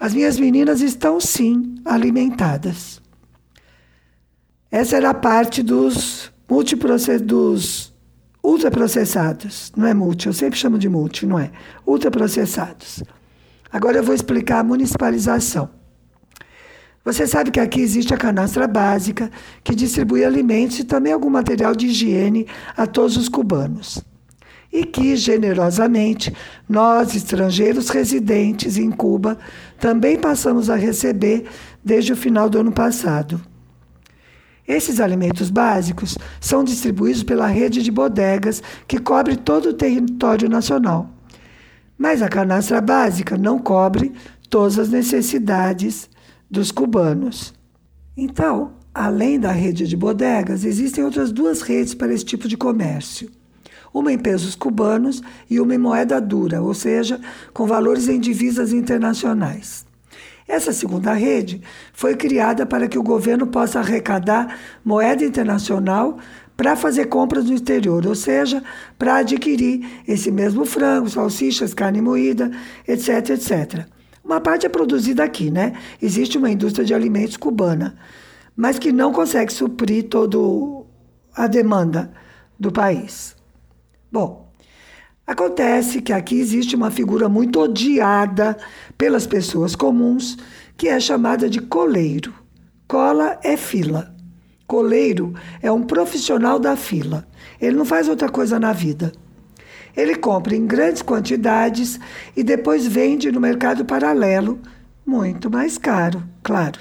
As 0.00 0.14
minhas 0.14 0.38
meninas 0.38 0.80
estão 0.80 1.20
sim 1.20 1.74
alimentadas. 1.84 3.00
Essa 4.70 4.96
era 4.96 5.10
a 5.10 5.14
parte 5.14 5.62
dos 5.62 6.32
dos 7.22 7.95
ultraprocessados. 8.46 9.72
Não 9.76 9.86
é 9.86 9.92
multi, 9.92 10.28
eu 10.28 10.32
sempre 10.32 10.56
chamo 10.58 10.78
de 10.78 10.88
multi, 10.88 11.26
não 11.26 11.38
é? 11.38 11.50
Ultraprocessados. 11.84 13.02
Agora 13.72 13.98
eu 13.98 14.04
vou 14.04 14.14
explicar 14.14 14.60
a 14.60 14.64
municipalização. 14.64 15.68
Você 17.04 17.26
sabe 17.26 17.50
que 17.50 17.60
aqui 17.60 17.80
existe 17.80 18.14
a 18.14 18.16
canastra 18.16 18.66
básica, 18.68 19.30
que 19.62 19.74
distribui 19.74 20.24
alimentos 20.24 20.78
e 20.78 20.84
também 20.84 21.12
algum 21.12 21.30
material 21.30 21.74
de 21.74 21.86
higiene 21.86 22.46
a 22.76 22.86
todos 22.86 23.16
os 23.16 23.28
cubanos. 23.28 24.02
E 24.72 24.84
que, 24.84 25.16
generosamente, 25.16 26.32
nós, 26.68 27.14
estrangeiros 27.14 27.88
residentes 27.88 28.76
em 28.76 28.90
Cuba, 28.90 29.38
também 29.78 30.18
passamos 30.18 30.68
a 30.68 30.74
receber 30.76 31.46
desde 31.84 32.12
o 32.12 32.16
final 32.16 32.48
do 32.48 32.58
ano 32.58 32.72
passado. 32.72 33.40
Esses 34.66 34.98
alimentos 34.98 35.48
básicos 35.48 36.18
são 36.40 36.64
distribuídos 36.64 37.22
pela 37.22 37.46
rede 37.46 37.82
de 37.82 37.90
bodegas 37.90 38.62
que 38.88 38.98
cobre 38.98 39.36
todo 39.36 39.70
o 39.70 39.74
território 39.74 40.48
nacional. 40.48 41.10
Mas 41.96 42.20
a 42.20 42.28
canastra 42.28 42.80
básica 42.80 43.38
não 43.38 43.58
cobre 43.58 44.12
todas 44.50 44.78
as 44.78 44.88
necessidades 44.88 46.10
dos 46.50 46.72
cubanos. 46.72 47.54
Então, 48.16 48.72
além 48.92 49.38
da 49.38 49.52
rede 49.52 49.86
de 49.86 49.96
bodegas, 49.96 50.64
existem 50.64 51.04
outras 51.04 51.30
duas 51.30 51.62
redes 51.62 51.94
para 51.94 52.12
esse 52.12 52.24
tipo 52.24 52.48
de 52.48 52.56
comércio. 52.56 53.30
Uma 53.94 54.12
em 54.12 54.18
pesos 54.18 54.54
cubanos 54.54 55.22
e 55.48 55.60
uma 55.60 55.74
em 55.74 55.78
moeda 55.78 56.20
dura, 56.20 56.60
ou 56.60 56.74
seja, 56.74 57.20
com 57.54 57.66
valores 57.66 58.08
em 58.08 58.20
divisas 58.20 58.72
internacionais. 58.72 59.86
Essa 60.48 60.72
segunda 60.72 61.12
rede 61.12 61.60
foi 61.92 62.14
criada 62.14 62.64
para 62.64 62.86
que 62.86 62.98
o 62.98 63.02
governo 63.02 63.46
possa 63.48 63.80
arrecadar 63.80 64.58
moeda 64.84 65.24
internacional 65.24 66.18
para 66.56 66.76
fazer 66.76 67.06
compras 67.06 67.44
no 67.44 67.54
exterior, 67.54 68.06
ou 68.06 68.14
seja, 68.14 68.62
para 68.98 69.16
adquirir 69.16 70.02
esse 70.06 70.30
mesmo 70.30 70.64
frango, 70.64 71.08
salsichas, 71.08 71.74
carne 71.74 72.00
moída, 72.00 72.50
etc, 72.86 73.30
etc. 73.30 73.86
Uma 74.24 74.40
parte 74.40 74.66
é 74.66 74.68
produzida 74.68 75.22
aqui, 75.22 75.50
né? 75.50 75.74
Existe 76.00 76.38
uma 76.38 76.50
indústria 76.50 76.84
de 76.84 76.94
alimentos 76.94 77.36
cubana, 77.36 77.96
mas 78.56 78.78
que 78.78 78.90
não 78.90 79.12
consegue 79.12 79.52
suprir 79.52 80.08
toda 80.08 80.38
a 81.34 81.46
demanda 81.46 82.10
do 82.58 82.72
país. 82.72 83.36
Bom, 84.10 84.45
acontece 85.26 86.00
que 86.00 86.12
aqui 86.12 86.38
existe 86.38 86.76
uma 86.76 86.90
figura 86.90 87.28
muito 87.28 87.60
odiada 87.60 88.56
pelas 88.96 89.26
pessoas 89.26 89.74
comuns, 89.74 90.36
que 90.76 90.88
é 90.88 91.00
chamada 91.00 91.50
de 91.50 91.60
coleiro. 91.60 92.32
Cola 92.86 93.38
é 93.42 93.56
fila. 93.56 94.14
Coleiro 94.66 95.34
é 95.62 95.70
um 95.70 95.82
profissional 95.82 96.58
da 96.58 96.76
fila. 96.76 97.26
Ele 97.60 97.76
não 97.76 97.84
faz 97.84 98.08
outra 98.08 98.28
coisa 98.28 98.60
na 98.60 98.72
vida. 98.72 99.12
Ele 99.96 100.14
compra 100.14 100.54
em 100.54 100.66
grandes 100.66 101.02
quantidades 101.02 101.98
e 102.36 102.42
depois 102.42 102.86
vende 102.86 103.32
no 103.32 103.40
mercado 103.40 103.84
paralelo, 103.84 104.60
muito 105.06 105.50
mais 105.50 105.78
caro, 105.78 106.22
claro. 106.42 106.78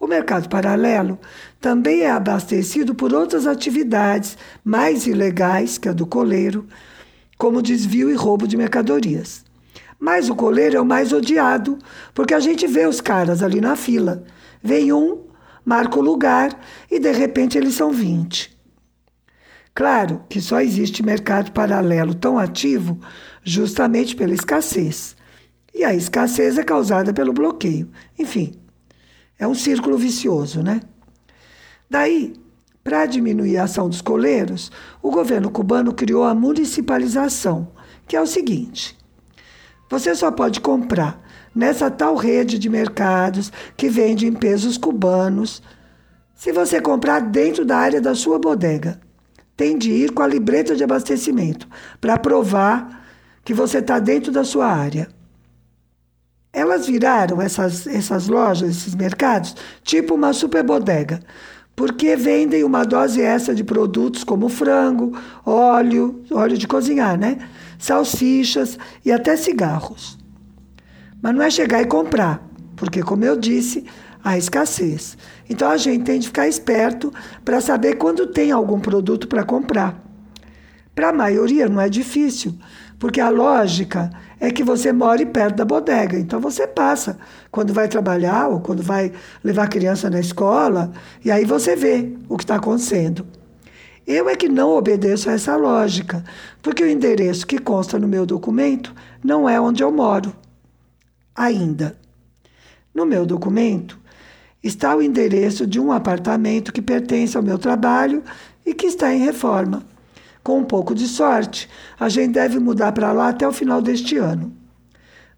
O 0.00 0.06
mercado 0.06 0.48
paralelo 0.48 1.18
também 1.60 2.00
é 2.00 2.10
abastecido 2.10 2.94
por 2.94 3.12
outras 3.12 3.46
atividades 3.46 4.36
mais 4.64 5.06
ilegais 5.06 5.78
que 5.78 5.88
a 5.88 5.92
do 5.92 6.06
coleiro, 6.06 6.66
como 7.42 7.60
desvio 7.60 8.08
e 8.08 8.14
roubo 8.14 8.46
de 8.46 8.56
mercadorias. 8.56 9.44
Mas 9.98 10.30
o 10.30 10.34
coleiro 10.36 10.76
é 10.76 10.80
o 10.80 10.86
mais 10.86 11.12
odiado, 11.12 11.76
porque 12.14 12.34
a 12.34 12.38
gente 12.38 12.68
vê 12.68 12.86
os 12.86 13.00
caras 13.00 13.42
ali 13.42 13.60
na 13.60 13.74
fila. 13.74 14.22
Vem 14.62 14.92
um, 14.92 15.24
marca 15.64 15.98
o 15.98 16.02
lugar 16.02 16.56
e 16.88 17.00
de 17.00 17.10
repente 17.10 17.58
eles 17.58 17.74
são 17.74 17.90
20. 17.90 18.56
Claro 19.74 20.22
que 20.28 20.40
só 20.40 20.60
existe 20.60 21.02
mercado 21.02 21.50
paralelo 21.50 22.14
tão 22.14 22.38
ativo 22.38 23.00
justamente 23.42 24.14
pela 24.14 24.34
escassez. 24.34 25.16
E 25.74 25.82
a 25.82 25.92
escassez 25.92 26.58
é 26.58 26.62
causada 26.62 27.12
pelo 27.12 27.32
bloqueio. 27.32 27.90
Enfim, 28.16 28.54
é 29.36 29.48
um 29.48 29.54
círculo 29.56 29.98
vicioso, 29.98 30.62
né? 30.62 30.80
Daí, 31.90 32.34
para 32.82 33.06
diminuir 33.06 33.58
a 33.58 33.64
ação 33.64 33.88
dos 33.88 34.00
coleiros, 34.00 34.70
o 35.00 35.10
governo 35.10 35.50
cubano 35.50 35.92
criou 35.92 36.24
a 36.24 36.34
municipalização, 36.34 37.68
que 38.06 38.16
é 38.16 38.20
o 38.20 38.26
seguinte: 38.26 38.96
você 39.88 40.14
só 40.14 40.30
pode 40.30 40.60
comprar 40.60 41.22
nessa 41.54 41.90
tal 41.90 42.16
rede 42.16 42.58
de 42.58 42.68
mercados 42.68 43.52
que 43.76 43.88
vende 43.88 44.26
em 44.26 44.32
pesos 44.32 44.78
cubanos 44.78 45.62
se 46.34 46.50
você 46.50 46.80
comprar 46.80 47.20
dentro 47.20 47.64
da 47.64 47.76
área 47.76 48.00
da 48.00 48.14
sua 48.14 48.38
bodega. 48.38 49.00
Tem 49.56 49.76
de 49.76 49.92
ir 49.92 50.12
com 50.12 50.22
a 50.22 50.26
libreta 50.26 50.74
de 50.74 50.82
abastecimento 50.82 51.68
para 52.00 52.18
provar 52.18 53.06
que 53.44 53.52
você 53.52 53.78
está 53.78 53.98
dentro 53.98 54.32
da 54.32 54.44
sua 54.44 54.66
área. 54.66 55.08
Elas 56.52 56.86
viraram 56.86 57.40
essas, 57.40 57.86
essas 57.86 58.28
lojas, 58.28 58.70
esses 58.70 58.94
mercados, 58.94 59.54
tipo 59.82 60.14
uma 60.14 60.32
super 60.32 60.62
bodega, 60.62 61.20
porque 61.74 62.16
vendem 62.16 62.64
uma 62.64 62.84
dose 62.84 63.20
extra 63.20 63.54
de 63.54 63.64
produtos 63.64 64.24
como 64.24 64.48
frango, 64.48 65.16
óleo, 65.44 66.22
óleo 66.30 66.58
de 66.58 66.66
cozinhar, 66.66 67.18
né? 67.18 67.38
Salsichas 67.78 68.78
e 69.04 69.10
até 69.10 69.36
cigarros. 69.36 70.18
Mas 71.20 71.34
não 71.34 71.42
é 71.42 71.50
chegar 71.50 71.80
e 71.80 71.86
comprar, 71.86 72.46
porque, 72.76 73.02
como 73.02 73.24
eu 73.24 73.36
disse, 73.36 73.86
a 74.22 74.38
escassez. 74.38 75.16
Então 75.48 75.68
a 75.68 75.76
gente 75.76 76.04
tem 76.04 76.18
de 76.18 76.28
ficar 76.28 76.46
esperto 76.46 77.12
para 77.44 77.60
saber 77.60 77.94
quando 77.94 78.26
tem 78.26 78.52
algum 78.52 78.78
produto 78.78 79.26
para 79.26 79.44
comprar. 79.44 80.00
Para 80.94 81.08
a 81.08 81.12
maioria 81.12 81.68
não 81.68 81.80
é 81.80 81.88
difícil, 81.88 82.54
porque 82.98 83.20
a 83.20 83.30
lógica 83.30 84.10
é 84.42 84.50
que 84.50 84.64
você 84.64 84.92
more 84.92 85.24
perto 85.24 85.54
da 85.54 85.64
bodega. 85.64 86.18
Então 86.18 86.40
você 86.40 86.66
passa 86.66 87.16
quando 87.48 87.72
vai 87.72 87.86
trabalhar 87.86 88.48
ou 88.48 88.58
quando 88.58 88.82
vai 88.82 89.12
levar 89.42 89.62
a 89.62 89.68
criança 89.68 90.10
na 90.10 90.18
escola, 90.18 90.90
e 91.24 91.30
aí 91.30 91.44
você 91.44 91.76
vê 91.76 92.12
o 92.28 92.36
que 92.36 92.42
está 92.42 92.56
acontecendo. 92.56 93.24
Eu 94.04 94.28
é 94.28 94.34
que 94.34 94.48
não 94.48 94.70
obedeço 94.70 95.30
a 95.30 95.34
essa 95.34 95.54
lógica, 95.54 96.24
porque 96.60 96.82
o 96.82 96.88
endereço 96.88 97.46
que 97.46 97.56
consta 97.56 98.00
no 98.00 98.08
meu 98.08 98.26
documento 98.26 98.92
não 99.22 99.48
é 99.48 99.60
onde 99.60 99.80
eu 99.80 99.92
moro. 99.92 100.34
Ainda. 101.36 101.96
No 102.92 103.06
meu 103.06 103.24
documento, 103.24 103.96
está 104.60 104.96
o 104.96 105.00
endereço 105.00 105.64
de 105.68 105.78
um 105.78 105.92
apartamento 105.92 106.72
que 106.72 106.82
pertence 106.82 107.36
ao 107.36 107.44
meu 107.44 107.58
trabalho 107.58 108.24
e 108.66 108.74
que 108.74 108.86
está 108.86 109.14
em 109.14 109.20
reforma. 109.20 109.84
Com 110.42 110.58
um 110.58 110.64
pouco 110.64 110.94
de 110.94 111.06
sorte, 111.06 111.68
a 111.98 112.08
gente 112.08 112.32
deve 112.32 112.58
mudar 112.58 112.92
para 112.92 113.12
lá 113.12 113.28
até 113.28 113.46
o 113.46 113.52
final 113.52 113.80
deste 113.80 114.16
ano. 114.16 114.52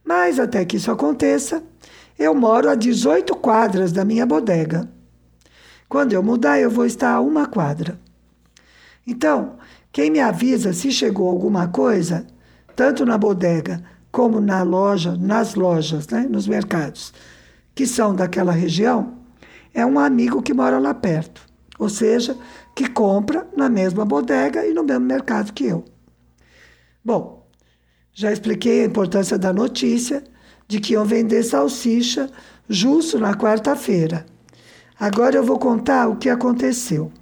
Mas 0.04 0.38
até 0.38 0.64
que 0.64 0.76
isso 0.76 0.90
aconteça, 0.90 1.62
eu 2.18 2.34
moro 2.34 2.70
a 2.70 2.74
18 2.74 3.34
quadras 3.36 3.92
da 3.92 4.04
minha 4.04 4.24
bodega. 4.24 4.88
Quando 5.88 6.12
eu 6.12 6.22
mudar, 6.22 6.58
eu 6.58 6.70
vou 6.70 6.86
estar 6.86 7.12
a 7.12 7.20
uma 7.20 7.46
quadra. 7.46 7.98
Então, 9.06 9.56
quem 9.92 10.10
me 10.10 10.20
avisa 10.20 10.72
se 10.72 10.90
chegou 10.90 11.28
alguma 11.28 11.68
coisa, 11.68 12.26
tanto 12.74 13.04
na 13.04 13.18
bodega 13.18 13.82
como 14.10 14.40
na 14.40 14.62
loja, 14.62 15.16
nas 15.16 15.54
lojas, 15.54 16.08
né, 16.08 16.26
nos 16.30 16.46
mercados, 16.46 17.12
que 17.74 17.86
são 17.86 18.14
daquela 18.14 18.52
região, 18.52 19.18
é 19.74 19.84
um 19.84 19.98
amigo 19.98 20.40
que 20.40 20.54
mora 20.54 20.78
lá 20.78 20.94
perto. 20.94 21.42
Ou 21.84 21.90
seja, 21.90 22.34
que 22.74 22.88
compra 22.88 23.46
na 23.54 23.68
mesma 23.68 24.06
bodega 24.06 24.66
e 24.66 24.72
no 24.72 24.82
mesmo 24.82 25.04
mercado 25.04 25.52
que 25.52 25.66
eu. 25.66 25.84
Bom, 27.04 27.46
já 28.10 28.32
expliquei 28.32 28.80
a 28.80 28.86
importância 28.86 29.36
da 29.36 29.52
notícia 29.52 30.24
de 30.66 30.80
que 30.80 30.94
iam 30.94 31.04
vender 31.04 31.42
salsicha 31.42 32.30
justo 32.66 33.18
na 33.18 33.34
quarta-feira. 33.34 34.24
Agora 34.98 35.36
eu 35.36 35.44
vou 35.44 35.58
contar 35.58 36.08
o 36.08 36.16
que 36.16 36.30
aconteceu. 36.30 37.12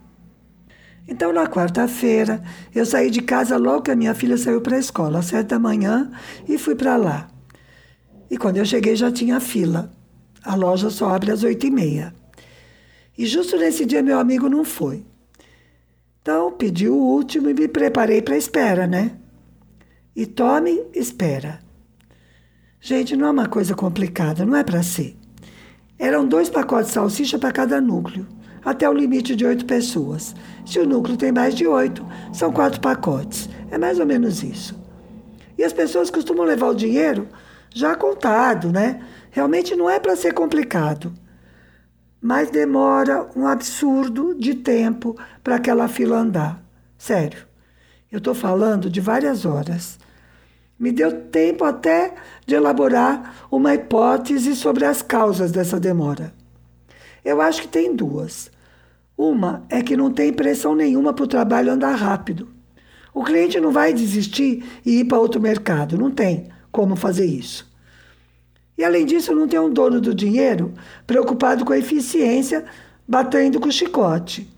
Então, 1.09 1.33
na 1.33 1.49
quarta-feira, 1.49 2.41
eu 2.73 2.87
saí 2.87 3.11
de 3.11 3.21
casa 3.21 3.57
logo 3.57 3.83
que 3.83 3.91
a 3.91 3.97
minha 3.97 4.15
filha 4.15 4.39
saiu 4.39 4.61
para 4.61 4.77
a 4.77 4.79
escola, 4.79 5.19
às 5.19 5.27
sete 5.27 5.49
da 5.49 5.59
manhã, 5.59 6.09
e 6.49 6.57
fui 6.57 6.77
para 6.77 6.95
lá. 6.97 7.29
E 8.31 8.37
quando 8.37 8.59
eu 8.59 8.65
cheguei, 8.65 8.95
já 8.95 9.11
tinha 9.11 9.41
fila. 9.41 9.91
A 10.45 10.55
loja 10.55 10.89
só 10.89 11.09
abre 11.13 11.33
às 11.33 11.43
oito 11.43 11.67
e 11.67 11.71
meia. 11.73 12.22
E 13.17 13.27
justo 13.27 13.57
nesse 13.57 13.85
dia, 13.85 14.03
meu 14.03 14.19
amigo 14.19 14.49
não 14.49 14.65
foi. 14.65 15.05
Então, 16.21 16.53
pedi 16.53 16.89
o 16.89 16.95
último 16.95 17.51
e 17.51 17.55
me 17.55 17.69
preparei 17.69 18.23
para 18.23 18.35
a 18.35 18.39
espera, 18.39 18.87
né? 18.87 19.19
E 20.15 20.25
tome, 20.25 20.85
espera. 20.95 21.61
Gente, 22.81 23.17
não 23.17 23.27
é 23.27 23.31
uma 23.31 23.49
coisa 23.49 23.75
complicada, 23.75 24.45
não 24.45 24.57
é 24.57 24.63
para 24.65 24.83
ser. 24.83 25.17
Eram 25.99 26.27
dois 26.27 26.49
pacotes 26.49 26.89
de 26.89 26.95
salsicha 26.95 27.39
para 27.39 27.53
cada 27.53 27.81
núcleo, 27.81 28.27
até 28.65 28.89
o 28.89 28.93
limite 28.93 29.37
de 29.37 29.45
oito 29.47 29.65
pessoas. 29.65 30.35
Se 30.65 30.79
o 30.79 30.87
núcleo 30.87 31.17
tem 31.17 31.33
mais 31.33 31.55
de 31.55 31.67
oito, 31.67 32.07
são 32.33 32.53
quatro 32.53 32.81
pacotes. 32.81 33.49
É 33.71 33.79
mais 33.79 33.99
ou 33.99 34.07
menos 34.07 34.43
isso. 34.43 34.81
E 35.57 35.65
as 35.65 35.73
pessoas 35.73 36.11
costumam 36.11 36.45
levar 36.45 36.69
o 36.69 36.75
dinheiro 36.75 37.29
já 37.75 37.95
contado, 37.95 38.71
né? 38.71 39.01
Realmente 39.31 39.75
não 39.75 39.89
é 39.89 39.99
para 39.99 40.17
ser 40.17 40.35
complicado. 40.35 41.13
Mas 42.23 42.51
demora 42.51 43.29
um 43.35 43.49
absurdo 43.49 44.33
de 44.33 44.55
tempo 44.55 45.19
para 45.43 45.57
aquela 45.57 45.89
fila 45.89 46.19
andar. 46.19 46.63
Sério. 46.97 47.45
Eu 48.13 48.19
estou 48.19 48.33
falando 48.33 48.89
de 48.89 49.01
várias 49.01 49.45
horas. 49.45 49.99
Me 50.79 50.93
deu 50.93 51.23
tempo 51.23 51.65
até 51.65 52.15
de 52.47 52.55
elaborar 52.55 53.47
uma 53.51 53.75
hipótese 53.75 54.55
sobre 54.55 54.85
as 54.85 55.03
causas 55.03 55.51
dessa 55.51 55.81
demora. 55.81 56.33
Eu 57.25 57.41
acho 57.41 57.63
que 57.63 57.69
tem 57.69 57.97
duas. 57.97 58.53
Uma 59.19 59.65
é 59.69 59.83
que 59.83 59.97
não 59.97 60.13
tem 60.13 60.33
pressão 60.33 60.77
nenhuma 60.77 61.13
para 61.13 61.25
o 61.25 61.29
trabalho 61.29 61.73
andar 61.73 61.95
rápido. 61.95 62.49
O 63.13 63.25
cliente 63.25 63.59
não 63.59 63.73
vai 63.73 63.93
desistir 63.93 64.65
e 64.87 65.01
ir 65.01 65.07
para 65.07 65.19
outro 65.19 65.41
mercado, 65.41 65.99
não 65.99 66.11
tem 66.11 66.49
como 66.71 66.95
fazer 66.95 67.27
isso. 67.27 67.72
E 68.77 68.85
além 68.85 69.05
disso, 69.05 69.35
não 69.35 69.47
tem 69.47 69.61
um 69.61 69.71
dono 69.71 70.01
do 70.01 70.15
dinheiro 70.15 70.73
preocupado 71.07 71.65
com 71.65 71.73
a 71.73 71.79
eficiência, 71.79 72.65
batendo 73.07 73.61
com 73.61 73.69
o 73.69 73.73
chicote. 73.73 74.49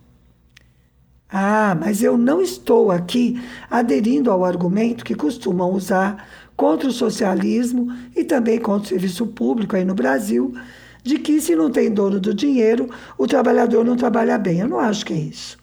Ah, 1.28 1.76
mas 1.78 2.02
eu 2.02 2.16
não 2.16 2.40
estou 2.40 2.92
aqui 2.92 3.42
aderindo 3.68 4.30
ao 4.30 4.44
argumento 4.44 5.04
que 5.04 5.16
costumam 5.16 5.72
usar 5.72 6.28
contra 6.56 6.88
o 6.88 6.92
socialismo 6.92 7.92
e 8.14 8.22
também 8.22 8.58
contra 8.58 8.86
o 8.86 8.88
serviço 8.88 9.26
público 9.26 9.74
aí 9.74 9.84
no 9.84 9.94
Brasil, 9.94 10.54
de 11.02 11.18
que 11.18 11.40
se 11.40 11.56
não 11.56 11.70
tem 11.70 11.90
dono 11.90 12.20
do 12.20 12.32
dinheiro, 12.32 12.88
o 13.18 13.26
trabalhador 13.26 13.84
não 13.84 13.96
trabalha 13.96 14.38
bem. 14.38 14.60
Eu 14.60 14.68
não 14.68 14.78
acho 14.78 15.04
que 15.04 15.12
é 15.12 15.16
isso. 15.16 15.58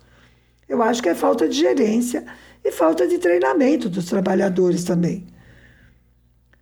Eu 0.68 0.82
acho 0.84 1.02
que 1.02 1.10
é 1.10 1.16
falta 1.16 1.48
de 1.48 1.58
gerência 1.58 2.26
e 2.64 2.72
falta 2.72 3.08
de 3.08 3.18
treinamento 3.18 3.90
dos 3.90 4.06
trabalhadores 4.06 4.84
também. 4.84 5.26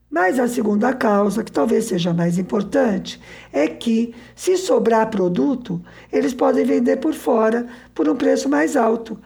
Mas 0.09 0.39
a 0.39 0.47
segunda 0.47 0.93
causa, 0.93 1.43
que 1.43 1.51
talvez 1.51 1.85
seja 1.85 2.13
mais 2.13 2.37
importante, 2.37 3.21
é 3.53 3.67
que, 3.67 4.15
se 4.35 4.57
sobrar 4.57 5.09
produto, 5.09 5.81
eles 6.11 6.33
podem 6.33 6.65
vender 6.65 6.97
por 6.97 7.13
fora 7.13 7.67
por 7.93 8.09
um 8.09 8.15
preço 8.15 8.49
mais 8.49 8.75
alto. 8.75 9.19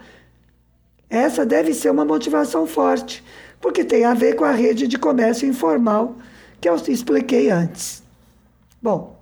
Essa 1.10 1.46
deve 1.46 1.74
ser 1.74 1.90
uma 1.90 2.04
motivação 2.04 2.68
forte, 2.68 3.24
porque 3.62 3.84
tem 3.84 4.04
a 4.04 4.14
ver 4.14 4.36
com 4.36 4.44
a 4.44 4.52
rede 4.52 4.88
de 4.88 4.98
comércio 4.98 5.48
informal 5.48 6.18
que 6.60 6.68
eu 6.68 6.76
expliquei 6.76 7.50
antes. 7.50 8.04
Bom, 8.82 9.14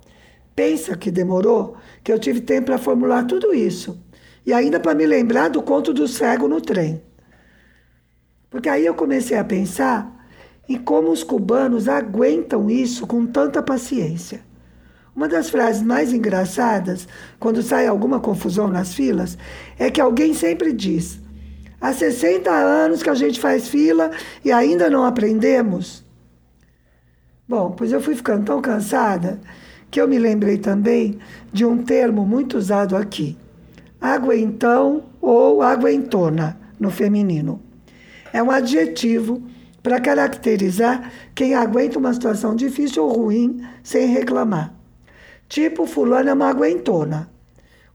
Pensa 0.55 0.97
que 0.97 1.09
demorou, 1.09 1.77
que 2.03 2.11
eu 2.11 2.19
tive 2.19 2.41
tempo 2.41 2.67
para 2.67 2.77
formular 2.77 3.25
tudo 3.25 3.53
isso. 3.53 3.99
E 4.45 4.53
ainda 4.53 4.79
para 4.79 4.93
me 4.93 5.05
lembrar 5.05 5.49
do 5.49 5.61
conto 5.61 5.93
do 5.93 6.07
cego 6.07 6.47
no 6.47 6.59
trem. 6.59 7.01
Porque 8.49 8.67
aí 8.67 8.85
eu 8.85 8.93
comecei 8.93 9.37
a 9.37 9.43
pensar 9.43 10.20
em 10.71 10.77
como 10.77 11.11
os 11.11 11.23
cubanos 11.23 11.87
aguentam 11.89 12.69
isso 12.69 13.05
com 13.05 13.25
tanta 13.25 13.61
paciência. 13.61 14.41
Uma 15.13 15.27
das 15.27 15.49
frases 15.49 15.81
mais 15.81 16.13
engraçadas, 16.13 17.07
quando 17.37 17.61
sai 17.61 17.85
alguma 17.85 18.19
confusão 18.21 18.69
nas 18.69 18.93
filas, 18.93 19.37
é 19.77 19.91
que 19.91 19.99
alguém 19.99 20.33
sempre 20.33 20.71
diz: 20.71 21.19
há 21.81 21.91
60 21.91 22.49
anos 22.49 23.03
que 23.03 23.09
a 23.09 23.13
gente 23.13 23.39
faz 23.39 23.67
fila 23.67 24.11
e 24.45 24.51
ainda 24.51 24.89
não 24.89 25.03
aprendemos. 25.03 26.05
Bom, 27.47 27.71
pois 27.71 27.91
eu 27.91 27.99
fui 27.99 28.15
ficando 28.15 28.45
tão 28.45 28.61
cansada 28.61 29.41
que 29.89 29.99
eu 29.99 30.07
me 30.07 30.17
lembrei 30.17 30.57
também 30.57 31.19
de 31.51 31.65
um 31.65 31.83
termo 31.83 32.25
muito 32.25 32.57
usado 32.57 32.95
aqui, 32.95 33.37
aguentão 33.99 35.03
ou 35.19 35.61
aguentona, 35.61 36.57
no 36.79 36.89
feminino. 36.89 37.61
É 38.31 38.41
um 38.41 38.49
adjetivo 38.49 39.43
para 39.81 39.99
caracterizar 39.99 41.11
quem 41.33 41.55
aguenta 41.55 41.97
uma 41.97 42.13
situação 42.13 42.55
difícil 42.55 43.03
ou 43.03 43.13
ruim 43.13 43.65
sem 43.83 44.07
reclamar. 44.07 44.73
Tipo, 45.47 45.85
fulano 45.85 46.29
é 46.29 46.33
uma 46.33 46.49
aguentona. 46.49 47.29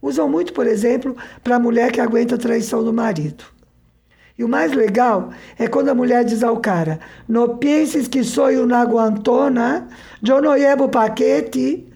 Usam 0.02 0.28
muito, 0.28 0.52
por 0.52 0.66
exemplo, 0.66 1.16
para 1.42 1.56
a 1.56 1.60
mulher 1.60 1.90
que 1.90 2.00
aguenta 2.00 2.34
a 2.34 2.38
traição 2.38 2.84
do 2.84 2.92
marido. 2.92 3.44
E 4.38 4.44
o 4.44 4.48
mais 4.48 4.72
legal 4.72 5.30
é 5.58 5.66
quando 5.66 5.88
a 5.88 5.94
mulher 5.94 6.24
diz 6.24 6.42
ao 6.42 6.58
cara: 6.58 7.00
Não 7.26 7.56
penses 7.56 8.06
que 8.06 8.22
sou 8.22 8.50
uma 8.62 8.78
aguantona, 8.78 9.88
eu 10.26 10.42
não 10.42 10.52
levo 10.52 10.88
paquete. 10.88 11.90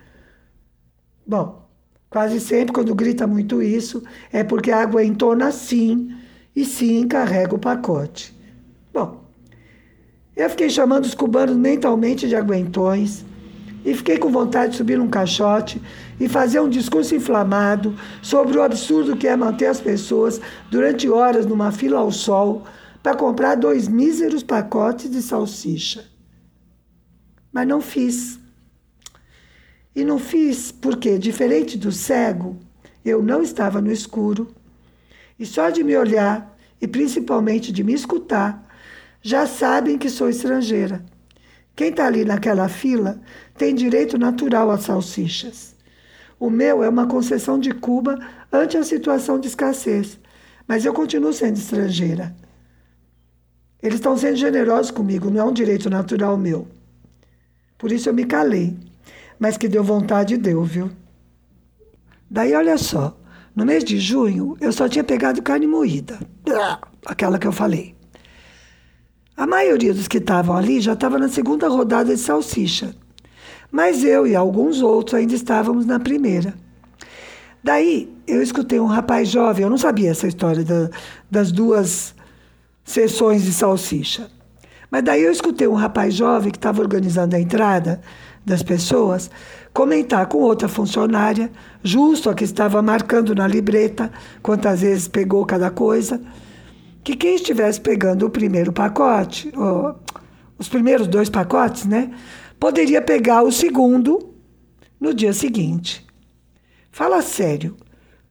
Bom, 1.26 1.68
quase 2.08 2.40
sempre 2.40 2.72
quando 2.72 2.94
grita 2.94 3.26
muito 3.26 3.62
isso 3.62 4.02
é 4.32 4.42
porque 4.42 4.72
aguentona 4.72 5.52
sim 5.52 6.16
e 6.56 6.64
sim 6.64 7.06
carrega 7.06 7.54
o 7.54 7.58
pacote. 7.58 8.34
Bom, 8.92 9.20
eu 10.36 10.48
fiquei 10.50 10.70
chamando 10.70 11.04
os 11.04 11.14
cubanos 11.14 11.56
mentalmente 11.56 12.28
de 12.28 12.36
aguentões 12.36 13.24
e 13.84 13.94
fiquei 13.94 14.18
com 14.18 14.30
vontade 14.30 14.72
de 14.72 14.78
subir 14.78 14.98
num 14.98 15.08
caixote 15.08 15.80
e 16.18 16.28
fazer 16.28 16.60
um 16.60 16.68
discurso 16.68 17.14
inflamado 17.14 17.94
sobre 18.22 18.58
o 18.58 18.62
absurdo 18.62 19.16
que 19.16 19.26
é 19.26 19.36
manter 19.36 19.66
as 19.66 19.80
pessoas 19.80 20.40
durante 20.70 21.08
horas 21.08 21.46
numa 21.46 21.72
fila 21.72 21.98
ao 21.98 22.12
sol 22.12 22.64
para 23.02 23.16
comprar 23.16 23.54
dois 23.54 23.88
míseros 23.88 24.42
pacotes 24.42 25.10
de 25.10 25.22
salsicha. 25.22 26.04
Mas 27.52 27.66
não 27.66 27.80
fiz. 27.80 28.38
E 29.96 30.04
não 30.04 30.18
fiz 30.18 30.70
porque, 30.70 31.18
diferente 31.18 31.76
do 31.76 31.90
cego, 31.90 32.56
eu 33.04 33.22
não 33.22 33.42
estava 33.42 33.80
no 33.80 33.90
escuro. 33.90 34.54
E 35.38 35.46
só 35.46 35.70
de 35.70 35.82
me 35.82 35.96
olhar, 35.96 36.56
e 36.80 36.86
principalmente 36.86 37.72
de 37.72 37.82
me 37.82 37.94
escutar, 37.94 38.69
já 39.22 39.46
sabem 39.46 39.98
que 39.98 40.08
sou 40.08 40.28
estrangeira. 40.28 41.04
Quem 41.76 41.90
está 41.90 42.06
ali 42.06 42.24
naquela 42.24 42.68
fila 42.68 43.20
tem 43.56 43.74
direito 43.74 44.18
natural 44.18 44.70
às 44.70 44.82
salsichas. 44.82 45.74
O 46.38 46.48
meu 46.48 46.82
é 46.82 46.88
uma 46.88 47.06
concessão 47.06 47.58
de 47.58 47.72
Cuba 47.72 48.18
ante 48.52 48.76
a 48.76 48.82
situação 48.82 49.38
de 49.38 49.48
escassez, 49.48 50.18
mas 50.66 50.84
eu 50.84 50.92
continuo 50.92 51.32
sendo 51.32 51.56
estrangeira. 51.56 52.34
Eles 53.82 53.96
estão 53.96 54.16
sendo 54.16 54.36
generosos 54.36 54.90
comigo, 54.90 55.30
não 55.30 55.40
é 55.40 55.44
um 55.44 55.52
direito 55.52 55.88
natural 55.90 56.36
meu. 56.36 56.66
Por 57.78 57.92
isso 57.92 58.08
eu 58.08 58.14
me 58.14 58.24
calei, 58.24 58.76
mas 59.38 59.56
que 59.56 59.68
deu 59.68 59.82
vontade 59.84 60.36
deu, 60.36 60.62
viu? 60.62 60.90
Daí 62.30 62.54
olha 62.54 62.78
só, 62.78 63.18
no 63.54 63.64
mês 63.64 63.82
de 63.84 63.98
junho 63.98 64.56
eu 64.60 64.72
só 64.72 64.88
tinha 64.88 65.04
pegado 65.04 65.42
carne 65.42 65.66
moída, 65.66 66.18
aquela 67.06 67.38
que 67.38 67.46
eu 67.46 67.52
falei. 67.52 67.99
A 69.36 69.46
maioria 69.46 69.94
dos 69.94 70.08
que 70.08 70.18
estavam 70.18 70.56
ali 70.56 70.80
já 70.80 70.92
estava 70.92 71.18
na 71.18 71.28
segunda 71.28 71.68
rodada 71.68 72.14
de 72.14 72.20
salsicha, 72.20 72.94
mas 73.70 74.04
eu 74.04 74.26
e 74.26 74.36
alguns 74.36 74.82
outros 74.82 75.14
ainda 75.14 75.34
estávamos 75.34 75.86
na 75.86 75.98
primeira. 75.98 76.54
Daí 77.62 78.12
eu 78.26 78.42
escutei 78.42 78.80
um 78.80 78.86
rapaz 78.86 79.28
jovem, 79.28 79.64
eu 79.64 79.70
não 79.70 79.78
sabia 79.78 80.10
essa 80.10 80.26
história 80.26 80.64
da, 80.64 80.90
das 81.30 81.52
duas 81.52 82.14
sessões 82.84 83.42
de 83.42 83.52
salsicha. 83.52 84.30
Mas 84.90 85.04
daí 85.04 85.22
eu 85.22 85.30
escutei 85.30 85.68
um 85.68 85.74
rapaz 85.74 86.14
jovem 86.14 86.50
que 86.50 86.58
estava 86.58 86.80
organizando 86.80 87.36
a 87.36 87.40
entrada, 87.40 88.00
das 88.44 88.62
pessoas, 88.62 89.30
comentar 89.72 90.26
com 90.26 90.38
outra 90.38 90.68
funcionária, 90.68 91.50
justo 91.82 92.30
a 92.30 92.34
que 92.34 92.44
estava 92.44 92.80
marcando 92.82 93.34
na 93.34 93.46
libreta 93.46 94.10
quantas 94.42 94.80
vezes 94.80 95.08
pegou 95.08 95.44
cada 95.44 95.70
coisa, 95.70 96.20
que 97.02 97.16
quem 97.16 97.34
estivesse 97.34 97.80
pegando 97.80 98.26
o 98.26 98.30
primeiro 98.30 98.72
pacote, 98.72 99.52
os 100.58 100.68
primeiros 100.68 101.06
dois 101.06 101.30
pacotes, 101.30 101.86
né, 101.86 102.10
poderia 102.58 103.00
pegar 103.00 103.42
o 103.42 103.50
segundo 103.50 104.34
no 105.00 105.14
dia 105.14 105.32
seguinte. 105.32 106.06
Fala 106.92 107.22
sério, 107.22 107.76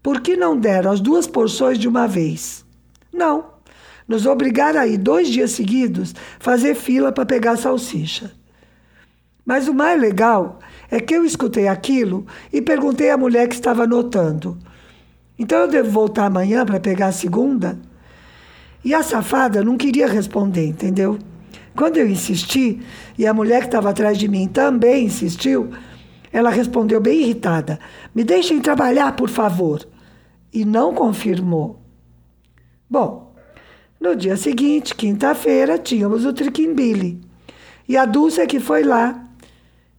por 0.03 0.21
que 0.21 0.37
não 0.37 0.57
deram 0.57 0.91
as 0.91 0.99
duas 0.99 1.25
porções 1.25 1.77
de 1.77 1.87
uma 1.87 2.07
vez? 2.07 2.63
Não. 3.11 3.57
Nos 4.07 4.25
obrigaram 4.25 4.79
a 4.79 4.87
ir 4.87 4.97
dois 4.97 5.27
dias 5.27 5.51
seguidos 5.51 6.15
fazer 6.39 6.75
fila 6.75 7.11
para 7.11 7.25
pegar 7.25 7.57
salsicha. 7.57 8.31
Mas 9.45 9.67
o 9.67 9.73
mais 9.73 9.99
legal 9.99 10.59
é 10.91 10.99
que 10.99 11.15
eu 11.15 11.25
escutei 11.25 11.67
aquilo 11.67 12.25
e 12.53 12.61
perguntei 12.61 13.09
à 13.09 13.17
mulher 13.17 13.47
que 13.47 13.55
estava 13.55 13.83
anotando. 13.83 14.57
Então 15.37 15.59
eu 15.59 15.67
devo 15.67 15.89
voltar 15.89 16.25
amanhã 16.25 16.65
para 16.65 16.79
pegar 16.79 17.07
a 17.07 17.11
segunda? 17.11 17.79
E 18.83 18.93
a 18.93 19.03
safada 19.03 19.63
não 19.63 19.77
queria 19.77 20.07
responder, 20.07 20.65
entendeu? 20.65 21.19
Quando 21.75 21.97
eu 21.97 22.09
insisti, 22.09 22.79
e 23.17 23.25
a 23.25 23.33
mulher 23.33 23.61
que 23.61 23.67
estava 23.67 23.89
atrás 23.89 24.17
de 24.17 24.27
mim 24.27 24.47
também 24.47 25.05
insistiu, 25.05 25.69
ela 26.31 26.49
respondeu 26.49 26.99
bem 27.01 27.21
irritada: 27.21 27.79
Me 28.13 28.23
deixem 28.23 28.59
trabalhar, 28.59 29.15
por 29.15 29.29
favor. 29.29 29.87
E 30.51 30.65
não 30.65 30.93
confirmou. 30.93 31.79
Bom, 32.89 33.35
no 33.99 34.15
dia 34.15 34.35
seguinte, 34.35 34.95
quinta-feira, 34.95 35.77
tínhamos 35.77 36.25
o 36.25 36.33
Triquimbili. 36.33 37.21
E 37.87 37.97
a 37.97 38.05
Dulce 38.05 38.45
que 38.47 38.59
foi 38.59 38.83
lá 38.83 39.27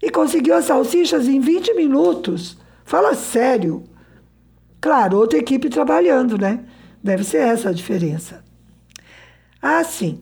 e 0.02 0.10
conseguiu 0.10 0.54
as 0.54 0.64
salsichas 0.64 1.28
em 1.28 1.38
20 1.40 1.74
minutos. 1.74 2.56
Fala 2.84 3.14
sério. 3.14 3.84
Claro, 4.80 5.18
outra 5.18 5.38
equipe 5.38 5.68
trabalhando, 5.68 6.38
né? 6.38 6.64
Deve 7.02 7.22
ser 7.22 7.38
essa 7.38 7.68
a 7.68 7.72
diferença. 7.72 8.42
Ah, 9.60 9.84
sim. 9.84 10.20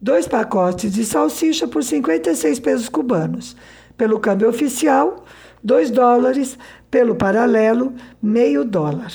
Dois 0.00 0.26
pacotes 0.26 0.92
de 0.92 1.04
salsicha 1.04 1.68
por 1.68 1.84
56 1.84 2.58
pesos 2.60 2.88
cubanos. 2.88 3.56
Pelo 3.96 4.18
câmbio 4.18 4.48
oficial, 4.48 5.24
2 5.62 5.90
dólares. 5.90 6.58
Pelo 6.90 7.14
paralelo, 7.14 7.94
meio 8.22 8.64
dólar. 8.64 9.12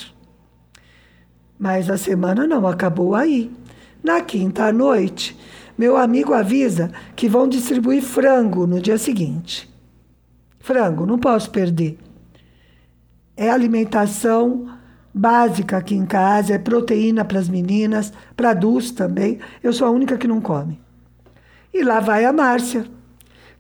Mas 1.57 1.89
a 1.89 1.97
semana 1.97 2.45
não 2.45 2.67
acabou 2.67 3.15
aí. 3.15 3.51
Na 4.03 4.21
quinta 4.21 4.65
à 4.65 4.71
noite, 4.71 5.37
meu 5.77 5.97
amigo 5.97 6.33
avisa 6.33 6.91
que 7.15 7.27
vão 7.27 7.47
distribuir 7.47 8.03
frango 8.03 8.67
no 8.67 8.79
dia 8.79 8.97
seguinte. 8.97 9.69
Frango, 10.59 11.05
não 11.05 11.17
posso 11.17 11.49
perder. 11.49 11.97
É 13.35 13.49
alimentação 13.49 14.74
básica 15.17 15.77
aqui 15.77 15.95
em 15.95 16.05
casa, 16.05 16.55
é 16.55 16.57
proteína 16.57 17.23
para 17.23 17.39
as 17.39 17.47
meninas, 17.47 18.11
para 18.35 18.49
adultos 18.49 18.91
também. 18.91 19.39
Eu 19.63 19.71
sou 19.71 19.87
a 19.87 19.91
única 19.91 20.17
que 20.17 20.27
não 20.27 20.41
come. 20.41 20.77
E 21.73 21.81
lá 21.81 22.01
vai 22.01 22.25
a 22.25 22.33
Márcia. 22.33 22.85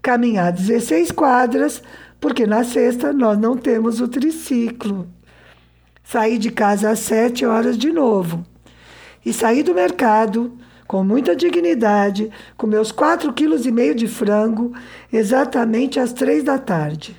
Caminhar 0.01 0.51
16 0.51 1.11
quadras, 1.11 1.81
porque 2.19 2.45
na 2.45 2.65
sexta 2.65 3.13
nós 3.13 3.39
não 3.39 3.55
temos 3.55 4.01
o 4.01 4.07
triciclo. 4.09 5.07
Saí 6.03 6.37
de 6.37 6.51
casa 6.51 6.89
às 6.89 6.99
7 6.99 7.45
horas 7.45 7.77
de 7.77 7.89
novo. 7.89 8.45
E 9.25 9.31
saí 9.31 9.63
do 9.63 9.73
mercado 9.73 10.57
com 10.85 11.03
muita 11.03 11.35
dignidade, 11.35 12.29
com 12.55 12.67
meus 12.67 12.91
quatro 12.91 13.33
quilos 13.33 13.65
e 13.65 13.71
meio 13.71 13.95
de 13.95 14.07
frango, 14.07 14.73
exatamente 15.11 15.99
às 15.99 16.13
três 16.13 16.43
da 16.43 16.59
tarde. 16.59 17.17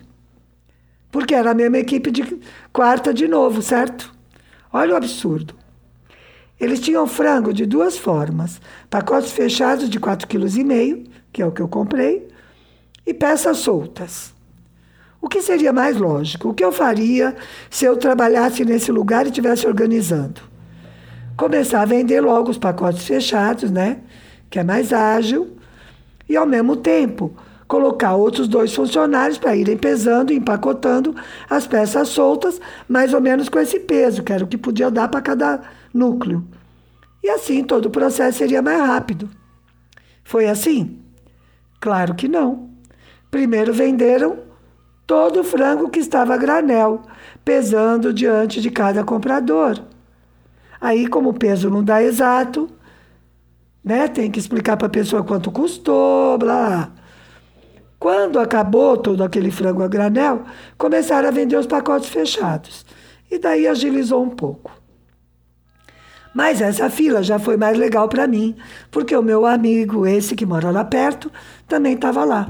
Porque 1.11 1.35
era 1.35 1.51
a 1.51 1.55
mesma 1.55 1.79
equipe 1.79 2.12
de 2.12 2.38
quarta 2.72 3.12
de 3.12 3.27
novo, 3.27 3.61
certo? 3.61 4.15
Olha 4.76 4.94
o 4.94 4.96
absurdo. 4.96 5.54
Eles 6.58 6.80
tinham 6.80 7.06
frango 7.06 7.52
de 7.52 7.66
duas 7.66 7.96
formas: 7.96 8.60
pacotes 8.90 9.32
fechados 9.32 9.88
de 9.88 9.98
quatro 9.98 10.26
quilos 10.26 10.56
e 10.56 10.64
meio, 10.64 11.04
que 11.32 11.42
é 11.42 11.46
o 11.46 11.52
que 11.52 11.62
eu 11.62 11.68
comprei, 11.68 12.28
e 13.06 13.14
peças 13.14 13.58
soltas. 13.58 14.34
O 15.20 15.28
que 15.28 15.42
seria 15.42 15.72
mais 15.72 15.96
lógico? 15.96 16.50
O 16.50 16.54
que 16.54 16.64
eu 16.64 16.70
faria 16.70 17.34
se 17.70 17.84
eu 17.84 17.96
trabalhasse 17.96 18.64
nesse 18.64 18.92
lugar 18.92 19.26
e 19.26 19.30
estivesse 19.30 19.66
organizando? 19.66 20.40
começar 21.36 21.82
a 21.82 21.84
vender 21.84 22.20
logo 22.20 22.50
os 22.50 22.58
pacotes 22.58 23.06
fechados, 23.06 23.70
né? 23.70 23.98
Que 24.48 24.58
é 24.58 24.64
mais 24.64 24.92
ágil. 24.92 25.56
E 26.28 26.36
ao 26.36 26.46
mesmo 26.46 26.76
tempo, 26.76 27.36
colocar 27.66 28.14
outros 28.14 28.48
dois 28.48 28.74
funcionários 28.74 29.38
para 29.38 29.57
irem 29.57 29.76
pesando 29.76 30.33
e 30.33 30.37
empacotando 30.37 31.14
as 31.50 31.66
peças 31.66 32.09
soltas, 32.09 32.61
mais 32.88 33.12
ou 33.12 33.20
menos 33.20 33.48
com 33.48 33.59
esse 33.59 33.81
peso, 33.81 34.22
que 34.22 34.33
era 34.33 34.44
o 34.44 34.46
que 34.46 34.59
podia 34.59 34.90
dar 34.90 35.09
para 35.09 35.20
cada 35.20 35.61
núcleo. 35.92 36.46
E 37.22 37.29
assim 37.29 37.64
todo 37.64 37.87
o 37.87 37.90
processo 37.90 38.38
seria 38.38 38.62
mais 38.62 38.81
rápido. 38.81 39.29
Foi 40.22 40.46
assim? 40.46 41.00
Claro 41.81 42.14
que 42.14 42.29
não. 42.29 42.70
Primeiro 43.31 43.72
venderam 43.72 44.38
todo 45.07 45.40
o 45.40 45.44
frango 45.44 45.88
que 45.88 46.00
estava 46.00 46.35
a 46.35 46.37
granel, 46.37 47.02
pesando 47.44 48.12
diante 48.12 48.61
de 48.61 48.70
cada 48.70 49.05
comprador. 49.05 49.81
Aí, 50.81 51.07
como 51.07 51.31
o 51.31 51.35
peso 51.35 51.70
não 51.70 51.83
dá 51.83 52.02
exato, 52.02 52.68
né, 53.83 54.09
tem 54.09 54.31
que 54.31 54.38
explicar 54.38 54.76
para 54.76 54.88
a 54.88 54.90
pessoa 54.90 55.24
quanto 55.24 55.50
custou, 55.50 56.37
blá. 56.38 56.90
Quando 58.06 58.38
acabou 58.38 58.96
todo 58.96 59.24
aquele 59.24 59.50
frango 59.50 59.82
a 59.82 59.88
granel, 59.88 60.44
começaram 60.78 61.26
a 61.26 61.32
vender 61.32 61.56
os 61.56 61.66
pacotes 61.66 62.08
fechados. 62.08 62.86
E 63.28 63.36
daí 63.36 63.66
agilizou 63.66 64.22
um 64.22 64.30
pouco. 64.30 64.70
Mas 66.32 66.60
essa 66.60 66.88
fila 66.88 67.20
já 67.20 67.40
foi 67.40 67.56
mais 67.56 67.76
legal 67.76 68.08
para 68.08 68.28
mim, 68.28 68.54
porque 68.92 69.16
o 69.16 69.24
meu 69.24 69.44
amigo, 69.44 70.06
esse 70.06 70.36
que 70.36 70.46
mora 70.46 70.70
lá 70.70 70.84
perto, 70.84 71.32
também 71.66 71.94
estava 71.94 72.22
lá. 72.22 72.48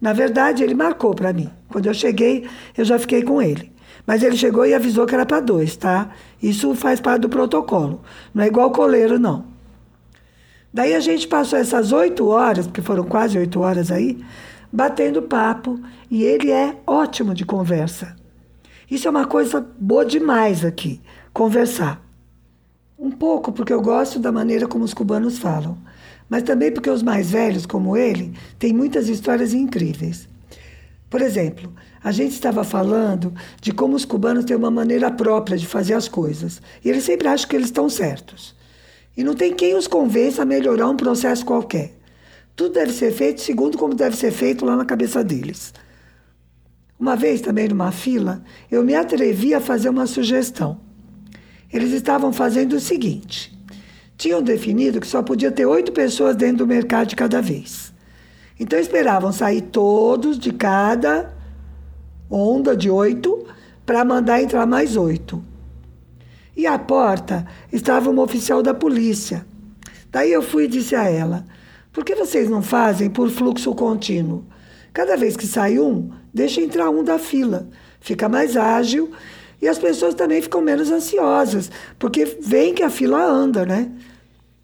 Na 0.00 0.12
verdade, 0.12 0.62
ele 0.62 0.74
marcou 0.74 1.12
para 1.12 1.32
mim. 1.32 1.50
Quando 1.68 1.86
eu 1.86 1.94
cheguei, 1.94 2.48
eu 2.78 2.84
já 2.84 2.96
fiquei 2.96 3.24
com 3.24 3.42
ele. 3.42 3.72
Mas 4.06 4.22
ele 4.22 4.36
chegou 4.36 4.64
e 4.64 4.74
avisou 4.74 5.06
que 5.06 5.14
era 5.16 5.26
para 5.26 5.40
dois, 5.40 5.74
tá? 5.74 6.10
Isso 6.40 6.72
faz 6.76 7.00
parte 7.00 7.22
do 7.22 7.28
protocolo. 7.28 8.00
Não 8.32 8.44
é 8.44 8.46
igual 8.46 8.70
coleiro, 8.70 9.18
não. 9.18 9.44
Daí 10.72 10.94
a 10.94 11.00
gente 11.00 11.26
passou 11.26 11.58
essas 11.58 11.90
oito 11.90 12.28
horas, 12.28 12.68
porque 12.68 12.80
foram 12.80 13.02
quase 13.02 13.36
oito 13.36 13.60
horas 13.60 13.90
aí, 13.90 14.24
batendo 14.74 15.22
papo. 15.22 15.80
E 16.10 16.24
ele 16.24 16.50
é 16.50 16.76
ótimo 16.86 17.32
de 17.32 17.44
conversa. 17.44 18.16
Isso 18.90 19.06
é 19.06 19.10
uma 19.10 19.24
coisa 19.24 19.64
boa 19.78 20.04
demais 20.04 20.64
aqui, 20.64 21.00
conversar. 21.32 22.04
Um 22.98 23.10
pouco 23.10 23.52
porque 23.52 23.72
eu 23.72 23.80
gosto 23.80 24.18
da 24.18 24.32
maneira 24.32 24.66
como 24.66 24.84
os 24.84 24.92
cubanos 24.92 25.38
falam, 25.38 25.78
mas 26.28 26.42
também 26.42 26.70
porque 26.70 26.90
os 26.90 27.02
mais 27.02 27.30
velhos, 27.30 27.66
como 27.66 27.96
ele, 27.96 28.34
têm 28.58 28.72
muitas 28.72 29.08
histórias 29.08 29.54
incríveis. 29.54 30.28
Por 31.08 31.20
exemplo, 31.20 31.72
a 32.02 32.10
gente 32.10 32.32
estava 32.32 32.64
falando 32.64 33.32
de 33.60 33.72
como 33.72 33.94
os 33.94 34.04
cubanos 34.04 34.44
têm 34.44 34.56
uma 34.56 34.70
maneira 34.70 35.10
própria 35.10 35.56
de 35.56 35.66
fazer 35.66 35.94
as 35.94 36.08
coisas. 36.08 36.60
E 36.84 36.90
eles 36.90 37.04
sempre 37.04 37.28
acham 37.28 37.48
que 37.48 37.56
eles 37.56 37.68
estão 37.68 37.88
certos. 37.88 38.54
E 39.16 39.22
não 39.22 39.34
tem 39.34 39.54
quem 39.54 39.74
os 39.76 39.86
convença 39.86 40.42
a 40.42 40.46
melhorar 40.46 40.88
um 40.88 40.96
processo 40.96 41.44
qualquer. 41.44 41.92
Tudo 42.56 42.74
deve 42.74 42.92
ser 42.92 43.12
feito 43.12 43.40
segundo 43.40 43.76
como 43.76 43.94
deve 43.94 44.16
ser 44.16 44.30
feito 44.30 44.64
lá 44.64 44.76
na 44.76 44.84
cabeça 44.84 45.24
deles. 45.24 45.74
Uma 46.98 47.16
vez, 47.16 47.40
também 47.40 47.68
numa 47.68 47.90
fila, 47.90 48.42
eu 48.70 48.84
me 48.84 48.94
atrevi 48.94 49.52
a 49.52 49.60
fazer 49.60 49.88
uma 49.88 50.06
sugestão. 50.06 50.80
Eles 51.72 51.90
estavam 51.92 52.32
fazendo 52.32 52.74
o 52.74 52.80
seguinte: 52.80 53.52
tinham 54.16 54.40
definido 54.40 55.00
que 55.00 55.06
só 55.06 55.22
podia 55.22 55.50
ter 55.50 55.66
oito 55.66 55.90
pessoas 55.90 56.36
dentro 56.36 56.58
do 56.58 56.66
mercado 56.66 57.08
de 57.08 57.16
cada 57.16 57.42
vez. 57.42 57.92
Então 58.58 58.78
esperavam 58.78 59.32
sair 59.32 59.62
todos 59.62 60.38
de 60.38 60.52
cada 60.52 61.34
onda 62.30 62.76
de 62.76 62.88
oito 62.88 63.44
para 63.84 64.04
mandar 64.04 64.40
entrar 64.40 64.64
mais 64.64 64.96
oito. 64.96 65.44
E 66.56 66.66
à 66.66 66.78
porta 66.78 67.44
estava 67.72 68.08
uma 68.08 68.22
oficial 68.22 68.62
da 68.62 68.72
polícia. 68.72 69.44
Daí 70.12 70.32
eu 70.32 70.40
fui 70.40 70.64
e 70.64 70.68
disse 70.68 70.94
a 70.94 71.10
ela: 71.10 71.44
por 71.94 72.04
que 72.04 72.16
vocês 72.16 72.50
não 72.50 72.60
fazem 72.60 73.08
por 73.08 73.30
fluxo 73.30 73.72
contínuo? 73.72 74.44
Cada 74.92 75.16
vez 75.16 75.36
que 75.36 75.46
sai 75.46 75.78
um, 75.78 76.10
deixa 76.32 76.60
entrar 76.60 76.90
um 76.90 77.04
da 77.04 77.20
fila. 77.20 77.68
Fica 78.00 78.28
mais 78.28 78.56
ágil 78.56 79.12
e 79.62 79.68
as 79.68 79.78
pessoas 79.78 80.12
também 80.12 80.42
ficam 80.42 80.60
menos 80.60 80.90
ansiosas, 80.90 81.70
porque 81.96 82.24
veem 82.40 82.74
que 82.74 82.82
a 82.82 82.90
fila 82.90 83.24
anda, 83.24 83.64
né? 83.64 83.92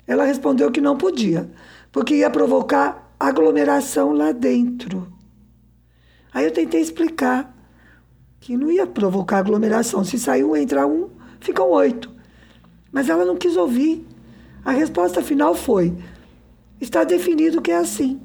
Ela 0.08 0.24
respondeu 0.24 0.72
que 0.72 0.80
não 0.80 0.96
podia, 0.98 1.48
porque 1.92 2.16
ia 2.16 2.28
provocar 2.28 3.14
aglomeração 3.18 4.12
lá 4.12 4.32
dentro. 4.32 5.06
Aí 6.34 6.44
eu 6.44 6.50
tentei 6.50 6.80
explicar 6.80 7.56
que 8.40 8.56
não 8.56 8.72
ia 8.72 8.88
provocar 8.88 9.38
aglomeração. 9.38 10.02
Se 10.02 10.18
sair 10.18 10.42
um, 10.42 10.56
entrar 10.56 10.84
um, 10.84 11.10
ficam 11.38 11.70
oito. 11.70 12.10
Mas 12.90 13.08
ela 13.08 13.24
não 13.24 13.36
quis 13.36 13.56
ouvir. 13.56 14.04
A 14.64 14.72
resposta 14.72 15.22
final 15.22 15.54
foi: 15.54 15.94
está 16.80 17.04
definido 17.04 17.60
que 17.60 17.70
é 17.70 17.76
assim. 17.76 18.20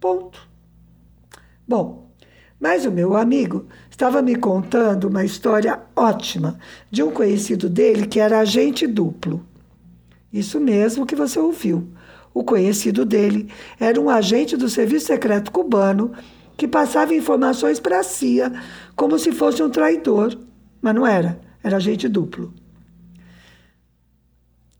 Ponto. 0.00 0.48
Bom, 1.66 2.08
Mas 2.60 2.84
o 2.84 2.90
meu 2.90 3.16
amigo 3.16 3.66
estava 3.88 4.20
me 4.20 4.34
contando 4.34 5.04
uma 5.04 5.24
história 5.24 5.80
ótima 5.94 6.58
de 6.90 7.04
um 7.04 7.10
conhecido 7.12 7.68
dele 7.68 8.06
que 8.06 8.18
era 8.18 8.40
agente 8.40 8.84
duplo. 8.84 9.46
Isso 10.32 10.58
mesmo 10.58 11.06
que 11.06 11.14
você 11.14 11.38
ouviu. 11.38 11.88
O 12.34 12.42
conhecido 12.42 13.04
dele 13.04 13.48
era 13.78 14.00
um 14.00 14.10
agente 14.10 14.56
do 14.56 14.68
Serviço 14.68 15.06
Secreto 15.06 15.52
Cubano 15.52 16.12
que 16.56 16.66
passava 16.66 17.14
informações 17.14 17.78
para 17.78 18.00
a 18.00 18.02
CIA 18.02 18.52
como 18.96 19.18
se 19.18 19.30
fosse 19.30 19.62
um 19.62 19.70
traidor. 19.70 20.36
Mas 20.82 20.94
não 20.94 21.06
era, 21.06 21.40
era 21.62 21.76
agente 21.76 22.08
duplo. 22.08 22.52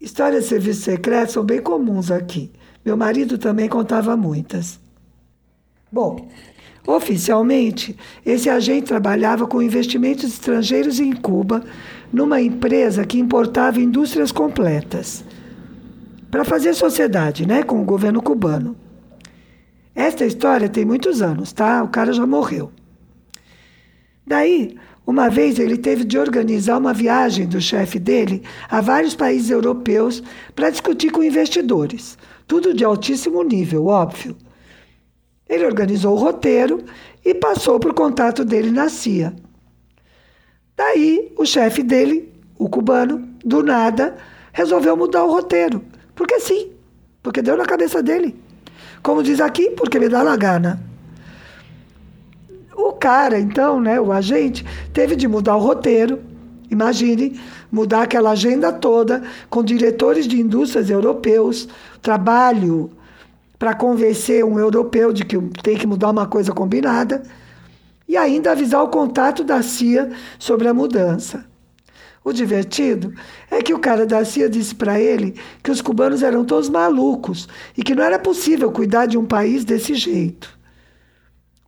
Histórias 0.01 0.45
de 0.45 0.49
serviço 0.49 0.83
secreto 0.83 1.33
são 1.33 1.45
bem 1.45 1.61
comuns 1.61 2.11
aqui. 2.11 2.53
Meu 2.85 2.97
marido 2.97 3.39
também 3.39 3.69
contava 3.69 4.17
muitas. 4.17 4.81
Bom, 5.91 6.29
oficialmente, 6.87 7.97
esse 8.25 8.49
agente 8.49 8.87
trabalhava 8.87 9.47
com 9.47 9.63
investimentos 9.63 10.25
estrangeiros 10.25 11.01
em 11.01 11.13
Cuba, 11.13 11.63
numa 12.13 12.41
empresa 12.41 13.05
que 13.05 13.19
importava 13.19 13.81
indústrias 13.81 14.33
completas 14.33 15.25
para 16.31 16.45
fazer 16.45 16.75
sociedade, 16.75 17.47
né, 17.47 17.63
com 17.63 17.81
o 17.81 17.85
governo 17.85 18.23
cubano. 18.23 18.77
Esta 19.95 20.25
história 20.25 20.69
tem 20.69 20.85
muitos 20.85 21.21
anos, 21.21 21.53
tá? 21.53 21.83
O 21.83 21.89
cara 21.89 22.13
já 22.13 22.27
morreu. 22.27 22.71
Daí, 24.27 24.77
uma 25.09 25.31
vez 25.31 25.59
ele 25.59 25.79
teve 25.79 26.05
de 26.05 26.19
organizar 26.19 26.77
uma 26.77 26.93
viagem 26.93 27.47
do 27.47 27.63
chefe 27.63 27.99
dele 27.99 28.43
a 28.69 28.83
vários 28.83 29.15
países 29.15 29.49
europeus 29.49 30.23
para 30.55 30.69
discutir 30.69 31.11
com 31.11 31.23
investidores. 31.23 32.19
Tudo 32.47 32.75
de 32.75 32.85
altíssimo 32.85 33.43
nível, 33.43 33.87
óbvio. 33.87 34.37
Ele 35.49 35.65
organizou 35.65 36.13
o 36.15 36.19
roteiro 36.19 36.85
e 37.25 37.33
passou 37.33 37.81
para 37.81 37.91
o 37.91 37.95
contato 37.95 38.45
dele 38.45 38.71
na 38.71 38.91
CIA. 38.91 39.35
Daí, 40.77 41.33
o 41.39 41.47
chefe 41.47 41.83
dele, 41.83 42.31
o 42.59 42.69
cubano, 42.69 43.27
do 43.43 43.63
nada, 43.63 44.15
resolveu 44.53 44.95
mudar 44.95 45.25
o 45.25 45.33
roteiro. 45.33 45.83
Porque 46.15 46.39
sim, 46.39 46.73
porque 47.23 47.41
deu 47.41 47.57
na 47.57 47.65
cabeça 47.65 48.03
dele. 48.03 48.37
Como 49.03 49.23
diz 49.23 49.41
aqui, 49.41 49.71
porque 49.71 49.99
me 49.99 50.11
dá 50.11 50.23
na 50.23 50.37
gana. 50.37 50.88
O 52.79 52.93
cara, 52.93 53.41
então, 53.41 53.81
né, 53.81 54.01
o 54.01 54.13
agente, 54.13 54.65
teve 54.93 55.17
de 55.17 55.27
mudar 55.27 55.57
o 55.57 55.59
roteiro. 55.59 56.21
Imagine 56.71 57.41
mudar 57.73 58.03
aquela 58.03 58.31
agenda 58.31 58.73
toda 58.73 59.25
com 59.51 59.65
diretores 59.65 60.29
de 60.29 60.41
indústrias 60.41 60.89
europeus, 60.89 61.69
trabalho 62.01 62.89
para 63.59 63.75
convencer 63.75 64.45
um 64.45 64.61
europeu 64.61 65.13
de 65.13 65.25
que 65.25 65.37
tem 65.61 65.77
que 65.77 65.89
mudar 65.89 66.11
uma 66.11 66.29
coisa 66.29 66.53
combinada 66.53 67.25
e 68.07 68.17
ainda 68.17 68.53
avisar 68.53 68.85
o 68.85 68.89
contato 68.89 69.43
da 69.43 69.61
CIA 69.61 70.13
sobre 70.39 70.69
a 70.69 70.73
mudança. 70.73 71.45
O 72.25 72.33
divertido 72.33 73.13
é 73.51 73.61
que 73.61 73.75
o 73.75 73.79
cara 73.81 74.07
da 74.07 74.25
CIA 74.25 74.49
disse 74.49 74.75
para 74.75 75.01
ele 75.01 75.35
que 75.65 75.71
os 75.73 75.81
cubanos 75.81 76.23
eram 76.23 76.45
todos 76.45 76.69
malucos 76.69 77.49
e 77.77 77.83
que 77.83 77.95
não 77.97 78.05
era 78.05 78.21
possível 78.21 78.71
cuidar 78.71 79.07
de 79.07 79.19
um 79.19 79.27
país 79.27 79.65
desse 79.65 79.95
jeito. 79.95 80.58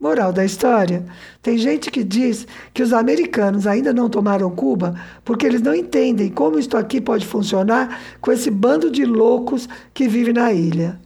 Moral 0.01 0.33
da 0.33 0.43
história: 0.43 1.05
tem 1.43 1.59
gente 1.59 1.91
que 1.91 2.03
diz 2.03 2.47
que 2.73 2.83
os 2.83 2.93
americanos 2.95 3.67
ainda 3.67 3.93
não 3.93 4.09
tomaram 4.09 4.51
Cuba 4.51 4.95
porque 5.23 5.45
eles 5.45 5.61
não 5.61 5.75
entendem 5.75 6.31
como 6.31 6.59
isto 6.59 6.77
aqui 6.79 7.01
pode 7.03 7.27
funcionar 7.27 8.01
com 8.19 8.33
esse 8.33 8.51
bando 8.51 8.91
de 8.91 9.05
loucos 9.05 9.69
que 9.93 10.09
vive 10.09 10.33
na 10.33 10.53
ilha. 10.55 10.99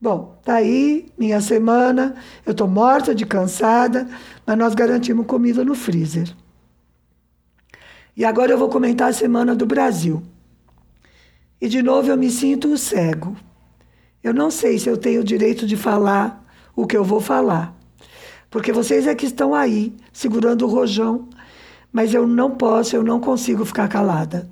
Bom, 0.00 0.38
tá 0.44 0.56
aí 0.56 1.06
minha 1.18 1.40
semana. 1.42 2.14
Eu 2.44 2.54
tô 2.54 2.66
morta 2.66 3.14
de 3.14 3.26
cansada, 3.26 4.08
mas 4.46 4.56
nós 4.56 4.74
garantimos 4.74 5.26
comida 5.26 5.62
no 5.62 5.74
freezer. 5.74 6.34
E 8.16 8.24
agora 8.24 8.52
eu 8.52 8.58
vou 8.58 8.70
comentar 8.70 9.10
a 9.10 9.12
semana 9.12 9.54
do 9.54 9.66
Brasil. 9.66 10.22
E 11.60 11.68
de 11.68 11.82
novo 11.82 12.10
eu 12.10 12.16
me 12.16 12.30
sinto 12.30 12.78
cego. 12.78 13.36
Eu 14.22 14.32
não 14.32 14.50
sei 14.50 14.78
se 14.78 14.88
eu 14.88 14.96
tenho 14.96 15.20
o 15.20 15.24
direito 15.24 15.66
de 15.66 15.76
falar 15.76 16.45
o 16.76 16.86
que 16.86 16.96
eu 16.96 17.02
vou 17.02 17.20
falar. 17.20 17.74
Porque 18.50 18.70
vocês 18.70 19.06
é 19.06 19.14
que 19.14 19.26
estão 19.26 19.54
aí, 19.54 19.92
segurando 20.12 20.66
o 20.66 20.68
rojão, 20.68 21.28
mas 21.90 22.12
eu 22.12 22.26
não 22.26 22.50
posso, 22.50 22.94
eu 22.94 23.02
não 23.02 23.18
consigo 23.18 23.64
ficar 23.64 23.88
calada. 23.88 24.48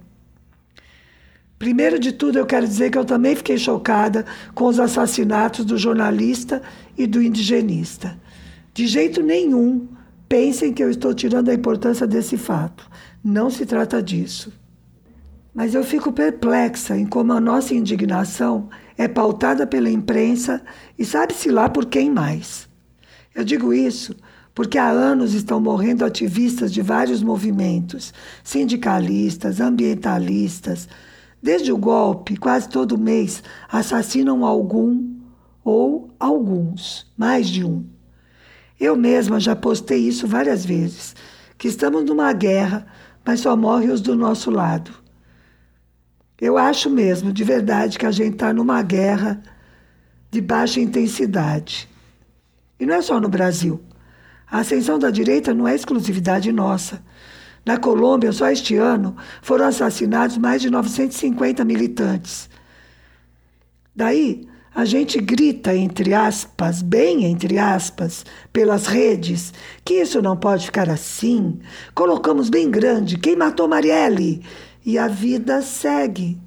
Primeiro 1.58 1.98
de 1.98 2.12
tudo, 2.12 2.38
eu 2.38 2.46
quero 2.46 2.66
dizer 2.66 2.90
que 2.90 2.98
eu 2.98 3.04
também 3.04 3.36
fiquei 3.36 3.56
chocada 3.56 4.24
com 4.54 4.64
os 4.64 4.80
assassinatos 4.80 5.64
do 5.64 5.78
jornalista 5.78 6.60
e 6.98 7.06
do 7.06 7.22
indigenista. 7.22 8.18
De 8.72 8.86
jeito 8.86 9.22
nenhum 9.22 9.86
pensem 10.28 10.72
que 10.72 10.82
eu 10.82 10.90
estou 10.90 11.14
tirando 11.14 11.50
a 11.50 11.54
importância 11.54 12.06
desse 12.06 12.36
fato. 12.36 12.90
Não 13.22 13.48
se 13.48 13.64
trata 13.64 14.02
disso. 14.02 14.52
Mas 15.54 15.74
eu 15.74 15.84
fico 15.84 16.12
perplexa 16.12 16.96
em 16.96 17.06
como 17.06 17.32
a 17.32 17.40
nossa 17.40 17.72
indignação 17.74 18.68
é 18.96 19.08
pautada 19.08 19.66
pela 19.66 19.90
imprensa 19.90 20.62
e 20.98 21.04
sabe-se 21.04 21.50
lá 21.50 21.68
por 21.68 21.86
quem 21.86 22.10
mais. 22.10 22.68
Eu 23.34 23.44
digo 23.44 23.72
isso 23.72 24.14
porque 24.54 24.78
há 24.78 24.88
anos 24.88 25.34
estão 25.34 25.60
morrendo 25.60 26.04
ativistas 26.04 26.72
de 26.72 26.80
vários 26.80 27.22
movimentos, 27.22 28.14
sindicalistas, 28.44 29.60
ambientalistas. 29.60 30.88
Desde 31.42 31.72
o 31.72 31.76
golpe, 31.76 32.36
quase 32.36 32.68
todo 32.68 32.96
mês, 32.96 33.42
assassinam 33.68 34.44
algum 34.44 35.12
ou 35.64 36.08
alguns, 36.20 37.10
mais 37.16 37.48
de 37.48 37.64
um. 37.64 37.84
Eu 38.78 38.96
mesma 38.96 39.40
já 39.40 39.56
postei 39.56 40.06
isso 40.06 40.26
várias 40.26 40.64
vezes, 40.64 41.16
que 41.58 41.66
estamos 41.66 42.04
numa 42.04 42.32
guerra, 42.32 42.86
mas 43.24 43.40
só 43.40 43.56
morrem 43.56 43.90
os 43.90 44.00
do 44.00 44.14
nosso 44.14 44.50
lado. 44.50 45.03
Eu 46.40 46.58
acho 46.58 46.90
mesmo, 46.90 47.32
de 47.32 47.44
verdade, 47.44 47.98
que 47.98 48.06
a 48.06 48.10
gente 48.10 48.34
está 48.34 48.52
numa 48.52 48.82
guerra 48.82 49.42
de 50.30 50.40
baixa 50.40 50.80
intensidade. 50.80 51.88
E 52.78 52.84
não 52.84 52.96
é 52.96 53.02
só 53.02 53.20
no 53.20 53.28
Brasil. 53.28 53.80
A 54.50 54.58
ascensão 54.58 54.98
da 54.98 55.10
direita 55.10 55.54
não 55.54 55.66
é 55.66 55.74
exclusividade 55.74 56.50
nossa. 56.52 57.02
Na 57.64 57.78
Colômbia, 57.78 58.32
só 58.32 58.50
este 58.50 58.76
ano, 58.76 59.16
foram 59.40 59.66
assassinados 59.66 60.36
mais 60.36 60.60
de 60.60 60.68
950 60.70 61.64
militantes. 61.64 62.50
Daí, 63.94 64.46
a 64.74 64.84
gente 64.84 65.20
grita, 65.20 65.74
entre 65.74 66.12
aspas, 66.12 66.82
bem 66.82 67.24
entre 67.26 67.58
aspas, 67.58 68.26
pelas 68.52 68.86
redes, 68.86 69.54
que 69.84 69.94
isso 69.94 70.20
não 70.20 70.36
pode 70.36 70.66
ficar 70.66 70.90
assim. 70.90 71.60
Colocamos 71.94 72.50
bem 72.50 72.68
grande: 72.68 73.16
quem 73.16 73.36
matou 73.36 73.68
Marielle? 73.68 74.42
E 74.84 74.98
a 74.98 75.08
vida 75.08 75.62
segue. 75.62 76.38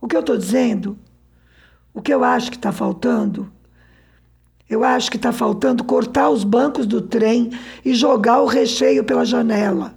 O 0.00 0.06
que 0.06 0.16
eu 0.16 0.20
estou 0.20 0.36
dizendo? 0.36 0.98
O 1.92 2.00
que 2.00 2.12
eu 2.12 2.22
acho 2.22 2.50
que 2.50 2.56
está 2.56 2.72
faltando? 2.72 3.52
Eu 4.68 4.82
acho 4.84 5.10
que 5.10 5.16
está 5.16 5.32
faltando 5.32 5.84
cortar 5.84 6.30
os 6.30 6.44
bancos 6.44 6.86
do 6.86 7.02
trem 7.02 7.50
e 7.84 7.94
jogar 7.94 8.40
o 8.40 8.46
recheio 8.46 9.04
pela 9.04 9.24
janela. 9.24 9.94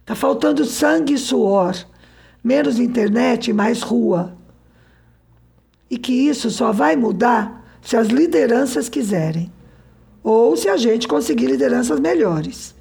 Está 0.00 0.14
faltando 0.14 0.64
sangue 0.64 1.14
e 1.14 1.18
suor, 1.18 1.74
menos 2.44 2.78
internet 2.78 3.48
e 3.48 3.54
mais 3.54 3.82
rua. 3.82 4.36
E 5.90 5.96
que 5.96 6.12
isso 6.12 6.50
só 6.50 6.72
vai 6.72 6.94
mudar 6.94 7.64
se 7.80 7.96
as 7.96 8.08
lideranças 8.08 8.88
quiserem, 8.88 9.50
ou 10.22 10.56
se 10.56 10.68
a 10.68 10.76
gente 10.76 11.08
conseguir 11.08 11.46
lideranças 11.46 11.98
melhores. 11.98 12.74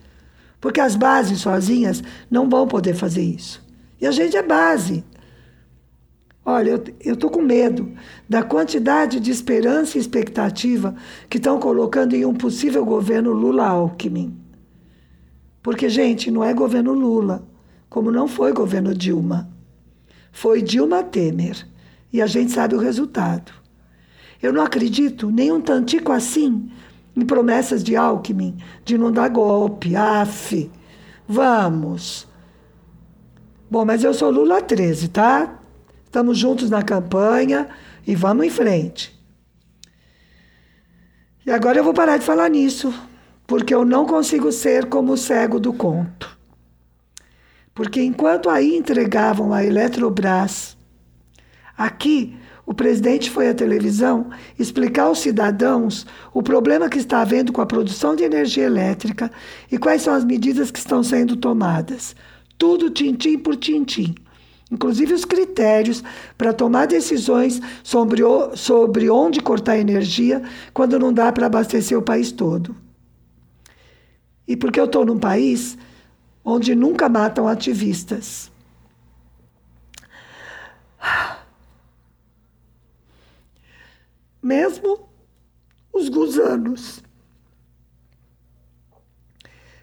Porque 0.59 0.81
as 0.81 0.95
bases 0.95 1.39
sozinhas 1.39 2.03
não 2.29 2.49
vão 2.49 2.67
poder 2.67 2.95
fazer 2.95 3.21
isso. 3.21 3.64
E 3.99 4.05
a 4.05 4.11
gente 4.11 4.35
é 4.35 4.43
base. 4.43 5.03
Olha, 6.43 6.81
eu 6.99 7.13
estou 7.13 7.29
com 7.31 7.41
medo 7.41 7.91
da 8.29 8.43
quantidade 8.43 9.19
de 9.19 9.31
esperança 9.31 9.97
e 9.97 10.01
expectativa 10.01 10.95
que 11.27 11.37
estão 11.37 11.59
colocando 11.59 12.13
em 12.13 12.23
um 12.23 12.35
possível 12.35 12.85
governo 12.85 13.31
Lula-Alckmin. 13.31 14.37
Porque, 15.63 15.89
gente, 15.89 16.29
não 16.29 16.43
é 16.43 16.53
governo 16.53 16.93
Lula, 16.93 17.43
como 17.89 18.11
não 18.11 18.27
foi 18.27 18.53
governo 18.53 18.93
Dilma. 18.93 19.49
Foi 20.31 20.61
Dilma 20.61 21.01
Temer. 21.01 21.67
E 22.13 22.21
a 22.21 22.27
gente 22.27 22.51
sabe 22.51 22.75
o 22.75 22.79
resultado. 22.79 23.51
Eu 24.39 24.53
não 24.53 24.61
acredito 24.61 25.31
nem 25.31 25.51
um 25.51 25.59
tantico 25.59 26.11
assim 26.11 26.69
em 27.15 27.25
promessas 27.25 27.83
de 27.83 27.95
Alckmin 27.95 28.55
de 28.83 28.97
não 28.97 29.11
dar 29.11 29.29
golpe. 29.29 29.95
Af, 29.95 30.69
vamos. 31.27 32.27
Bom, 33.69 33.83
mas 33.83 34.03
eu 34.03 34.13
sou 34.13 34.29
Lula 34.29 34.61
13, 34.61 35.07
tá? 35.07 35.59
Estamos 36.05 36.37
juntos 36.37 36.69
na 36.69 36.83
campanha 36.83 37.67
e 38.05 38.15
vamos 38.15 38.45
em 38.45 38.49
frente. 38.49 39.13
E 41.43 41.51
agora 41.51 41.79
eu 41.79 41.83
vou 41.83 41.93
parar 41.93 42.17
de 42.17 42.23
falar 42.23 42.47
nisso, 42.49 42.93
porque 43.47 43.73
eu 43.73 43.83
não 43.83 44.05
consigo 44.05 44.51
ser 44.51 44.85
como 44.85 45.13
o 45.13 45.17
cego 45.17 45.59
do 45.59 45.73
conto. 45.73 46.37
Porque 47.73 48.01
enquanto 48.01 48.49
aí 48.49 48.77
entregavam 48.77 49.51
a 49.51 49.63
Eletrobras, 49.63 50.77
aqui 51.75 52.37
o 52.67 52.73
presidente 52.73 53.29
foi 53.29 53.49
à 53.49 53.53
televisão 53.53 54.29
explicar 54.57 55.03
aos 55.03 55.19
cidadãos 55.19 56.05
o 56.33 56.41
problema 56.41 56.89
que 56.89 56.97
está 56.97 57.19
havendo 57.19 57.51
com 57.51 57.61
a 57.61 57.65
produção 57.65 58.15
de 58.15 58.23
energia 58.23 58.63
elétrica 58.63 59.31
e 59.71 59.77
quais 59.77 60.03
são 60.03 60.13
as 60.13 60.23
medidas 60.23 60.71
que 60.71 60.79
estão 60.79 61.03
sendo 61.03 61.35
tomadas. 61.35 62.15
Tudo 62.57 62.89
tintim 62.89 63.37
por 63.37 63.55
tintim. 63.55 64.15
Inclusive 64.71 65.13
os 65.13 65.25
critérios 65.25 66.03
para 66.37 66.53
tomar 66.53 66.87
decisões 66.87 67.61
sobre, 67.83 68.23
o, 68.23 68.55
sobre 68.55 69.09
onde 69.09 69.39
cortar 69.39 69.77
energia 69.77 70.41
quando 70.73 70.97
não 70.97 71.13
dá 71.13 71.31
para 71.31 71.45
abastecer 71.45 71.97
o 71.97 72.01
país 72.01 72.31
todo. 72.31 72.75
E 74.47 74.55
porque 74.55 74.79
eu 74.79 74.85
estou 74.85 75.05
num 75.05 75.19
país 75.19 75.77
onde 76.43 76.75
nunca 76.75 77.07
matam 77.07 77.47
ativistas. 77.47 78.51
mesmo 84.45 85.09
os 85.91 86.07
gusanos, 86.07 87.01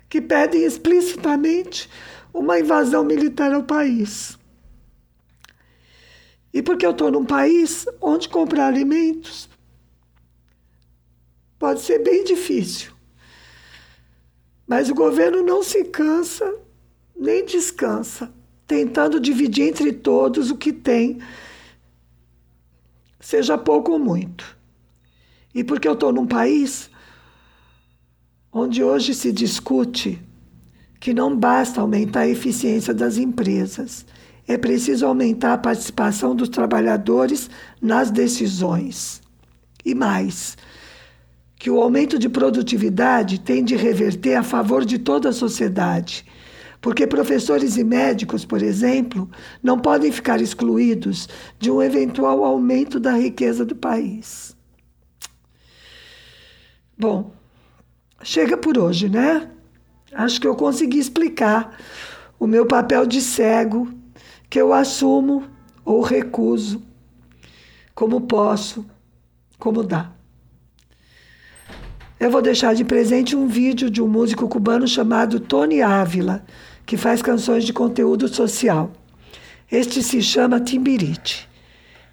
que 0.09 0.21
pedem 0.21 0.63
explicitamente 0.63 1.91
uma 2.33 2.59
invasão 2.59 3.05
militar 3.05 3.53
ao 3.53 3.63
país. 3.63 4.39
E 6.53 6.63
porque 6.63 6.85
eu 6.85 6.91
estou 6.91 7.11
num 7.11 7.25
país 7.25 7.87
onde 8.01 8.29
comprar 8.29 8.67
alimentos 8.67 9.49
pode 11.59 11.81
ser 11.81 12.01
bem 12.01 12.25
difícil. 12.25 12.93
Mas 14.67 14.91
o 14.91 14.95
governo 14.95 15.43
não 15.43 15.63
se 15.63 15.85
cansa 15.85 16.53
nem 17.15 17.45
descansa, 17.45 18.33
tentando 18.67 19.21
dividir 19.21 19.69
entre 19.69 19.93
todos 19.93 20.51
o 20.51 20.57
que 20.57 20.73
tem 20.73 21.21
seja 23.21 23.57
pouco 23.57 23.93
ou 23.93 23.99
muito. 23.99 24.59
E 25.55 25.63
porque 25.63 25.87
eu 25.87 25.93
estou 25.93 26.13
num 26.13 26.27
país 26.27 26.91
onde 28.53 28.83
hoje 28.83 29.15
se 29.15 29.31
discute 29.31 30.21
que 31.03 31.13
não 31.13 31.37
basta 31.37 31.81
aumentar 31.81 32.21
a 32.21 32.29
eficiência 32.29 32.95
das 32.95 33.17
empresas, 33.17 34.07
é 34.47 34.57
preciso 34.57 35.05
aumentar 35.05 35.55
a 35.55 35.59
participação 35.59 36.33
dos 36.33 36.49
trabalhadores 36.49 37.51
nas 37.81 38.09
decisões. 38.09 39.21
E 39.85 39.97
mais, 39.97 40.57
que 41.57 41.69
o 41.69 41.83
aumento 41.83 42.17
de 42.21 42.29
produtividade 42.29 43.41
tem 43.41 43.65
de 43.65 43.75
reverter 43.75 44.37
a 44.37 44.45
favor 44.45 44.85
de 44.85 44.97
toda 44.97 45.31
a 45.31 45.33
sociedade 45.33 46.25
porque 46.81 47.07
professores 47.07 47.77
e 47.77 47.85
médicos, 47.85 48.45
por 48.45 48.61
exemplo, 48.61 49.31
não 49.63 49.79
podem 49.79 50.11
ficar 50.11 50.41
excluídos 50.41 51.29
de 51.57 51.71
um 51.71 51.81
eventual 51.81 52.45
aumento 52.45 52.99
da 52.99 53.13
riqueza 53.13 53.65
do 53.65 53.77
país. 53.77 54.57
Bom, 56.99 57.33
chega 58.21 58.57
por 58.57 58.77
hoje, 58.77 59.09
né? 59.09 59.52
Acho 60.15 60.41
que 60.41 60.47
eu 60.47 60.55
consegui 60.55 60.99
explicar 60.99 61.77
o 62.39 62.47
meu 62.47 62.67
papel 62.67 63.07
de 63.07 63.21
cego, 63.21 63.89
que 64.51 64.61
eu 64.61 64.73
assumo 64.73 65.45
ou 65.85 66.03
recuso, 66.03 66.83
como 67.95 68.21
posso, 68.23 68.85
como 69.59 69.83
dá. 69.83 70.11
Eu 72.21 72.31
vou 72.31 72.43
deixar 72.43 72.75
de 72.75 72.85
presente 72.85 73.35
um 73.35 73.49
vídeo 73.49 73.91
de 73.91 74.01
um 74.01 74.07
músico 74.07 74.47
cubano 74.49 74.87
chamado 74.87 75.41
Tony 75.41 75.83
Ávila, 75.83 76.45
que 76.85 76.97
faz 76.97 77.23
canções 77.23 77.65
de 77.65 77.73
conteúdo 77.73 78.29
social. 78.29 78.93
Este 79.71 80.03
se 80.03 80.23
chama 80.23 80.61
Timbirite. 80.61 81.49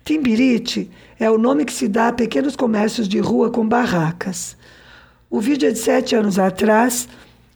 Timbirite 0.06 0.90
é 1.20 1.30
o 1.30 1.38
nome 1.38 1.66
que 1.66 1.74
se 1.74 1.88
dá 1.88 2.08
a 2.08 2.14
pequenos 2.14 2.56
comércios 2.56 3.08
de 3.08 3.20
rua 3.20 3.52
com 3.52 3.68
barracas. 3.68 4.58
O 5.30 5.40
vídeo 5.40 5.68
é 5.70 5.72
de 5.72 5.78
sete 5.78 6.16
anos 6.16 6.40
atrás 6.40 7.08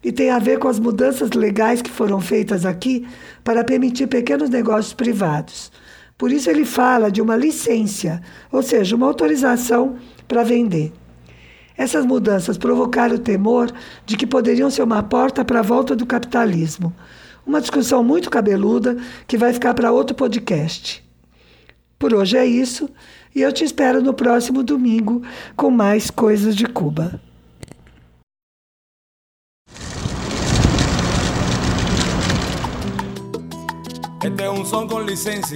e 0.03 0.11
tem 0.11 0.29
a 0.29 0.39
ver 0.39 0.59
com 0.59 0.67
as 0.67 0.79
mudanças 0.79 1.31
legais 1.31 1.81
que 1.81 1.89
foram 1.89 2.19
feitas 2.19 2.65
aqui 2.65 3.07
para 3.43 3.63
permitir 3.63 4.07
pequenos 4.07 4.49
negócios 4.49 4.93
privados. 4.93 5.71
Por 6.17 6.31
isso 6.31 6.49
ele 6.49 6.65
fala 6.65 7.11
de 7.11 7.21
uma 7.21 7.35
licença, 7.35 8.21
ou 8.51 8.61
seja, 8.61 8.95
uma 8.95 9.07
autorização 9.07 9.95
para 10.27 10.43
vender. 10.43 10.91
Essas 11.75 12.05
mudanças 12.05 12.57
provocaram 12.57 13.15
o 13.15 13.19
temor 13.19 13.71
de 14.05 14.15
que 14.15 14.27
poderiam 14.27 14.69
ser 14.69 14.83
uma 14.83 15.01
porta 15.01 15.43
para 15.43 15.59
a 15.59 15.63
volta 15.63 15.95
do 15.95 16.05
capitalismo. 16.05 16.93
Uma 17.45 17.59
discussão 17.59 18.03
muito 18.03 18.29
cabeluda 18.29 18.95
que 19.27 19.37
vai 19.37 19.51
ficar 19.51 19.73
para 19.73 19.91
outro 19.91 20.15
podcast. 20.15 21.03
Por 21.97 22.13
hoje 22.13 22.37
é 22.37 22.45
isso 22.45 22.89
e 23.35 23.41
eu 23.41 23.51
te 23.51 23.63
espero 23.63 24.01
no 24.01 24.13
próximo 24.13 24.61
domingo 24.61 25.23
com 25.55 25.71
mais 25.71 26.11
coisas 26.11 26.55
de 26.55 26.65
Cuba. 26.65 27.19
Este 34.23 34.41
é 34.41 34.49
um 34.49 34.63
som 34.63 34.87
com 34.87 35.01
licença. 35.01 35.53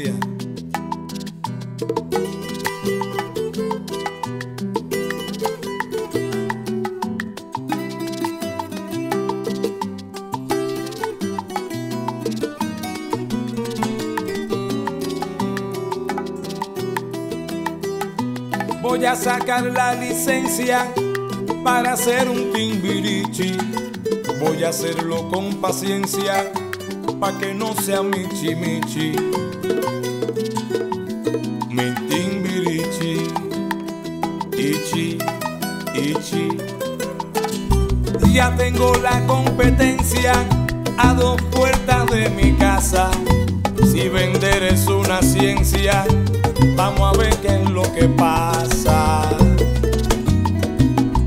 Voy 18.81 19.05
a 19.05 19.15
sacar 19.15 19.63
la 19.63 19.95
licencia 19.95 20.91
para 21.63 21.93
hacer 21.93 22.27
un 22.27 22.51
timbirichi. 22.51 23.55
Voy 24.41 24.65
a 24.65 24.69
hacerlo 24.69 25.29
con 25.29 25.55
paciencia 25.61 26.51
pa' 27.19 27.37
que 27.39 27.53
no 27.53 27.73
sea 27.73 28.03
michi 28.03 28.55
michi. 28.55 29.11
Mi 31.69 31.83
ichi, 34.57 35.17
ichi. 35.93 36.57
Ya 38.33 38.55
tengo 38.55 38.93
la 38.95 39.25
competencia 39.25 40.33
a 40.97 41.13
dos 41.13 41.41
puertas 41.51 42.05
de 42.07 42.29
mi 42.29 42.53
casa. 42.53 43.09
Si 43.91 44.09
vender 44.09 44.63
es 44.63 44.87
una 44.87 45.21
ciencia, 45.21 46.05
vamos 46.75 47.13
a 47.13 47.17
ver 47.17 47.35
qué 47.37 47.61
es 47.61 47.69
lo 47.69 47.83
que 47.93 48.07
pasa. 48.09 49.29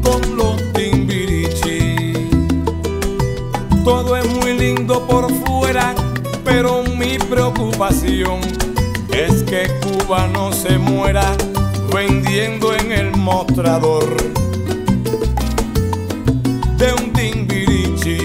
Con 0.02 0.36
los 0.36 0.72
timbirichi, 0.72 2.04
todo 3.84 4.16
es 4.16 4.19
pero 6.50 6.82
mi 6.82 7.16
preocupación 7.16 8.40
es 9.12 9.44
que 9.44 9.70
Cuba 9.80 10.26
no 10.26 10.52
se 10.52 10.78
muera 10.78 11.24
vendiendo 11.94 12.74
en 12.74 12.90
el 12.90 13.16
mostrador 13.16 14.16
de 16.76 16.92
un 16.92 17.12
timbirichi. 17.12 18.18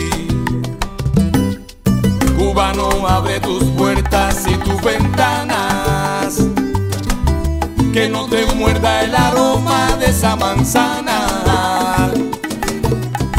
Cubano, 2.36 3.08
abre 3.08 3.40
tus 3.40 3.64
puertas 3.78 4.44
y 4.48 4.56
tus 4.56 4.82
ventanas. 4.82 6.40
Que 7.94 8.10
no 8.10 8.26
te 8.26 8.44
muerda 8.56 9.04
el 9.04 9.16
aroma 9.16 9.96
de 10.00 10.08
esa 10.08 10.36
manzana. 10.36 12.12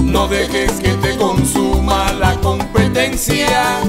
No 0.00 0.28
dejes 0.28 0.70
que 0.74 0.90
te 0.90 1.16
consuma 1.16 2.12
la 2.12 2.36
competencia. 2.36 3.80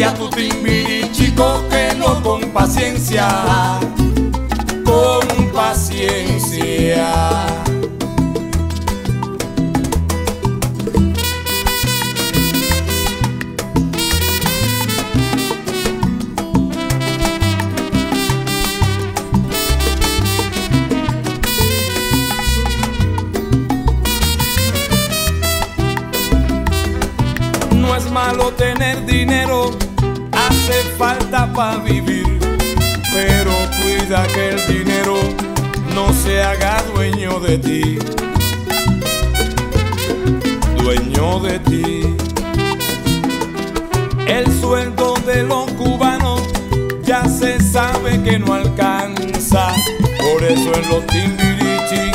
Y 0.00 0.02
a 0.02 0.14
tu 0.14 0.30
timbirichi 0.30 1.30
cógelo 1.32 2.22
con 2.22 2.40
paciencia. 2.52 3.28
Con 4.82 5.50
paciencia. 5.52 7.12
No 27.74 27.94
es 27.94 28.10
malo 28.10 28.50
tener 28.52 29.04
dinero, 29.04 29.79
falta 31.00 31.50
para 31.54 31.78
vivir. 31.78 32.38
Pero 33.14 33.50
cuida 33.80 34.26
que 34.34 34.50
el 34.50 34.66
dinero 34.66 35.16
no 35.94 36.12
se 36.12 36.42
haga 36.42 36.82
dueño 36.94 37.40
de 37.40 37.56
ti. 37.56 37.98
Dueño 40.76 41.40
de 41.40 41.58
ti. 41.60 42.16
El 44.26 44.46
sueldo 44.60 45.14
de 45.26 45.42
los 45.42 45.70
cubanos 45.72 46.42
ya 47.02 47.26
se 47.26 47.58
sabe 47.60 48.22
que 48.22 48.38
no 48.38 48.52
alcanza. 48.52 49.68
Por 50.20 50.44
eso 50.44 50.70
en 50.74 50.88
los 50.90 51.06
timbirichi 51.06 52.12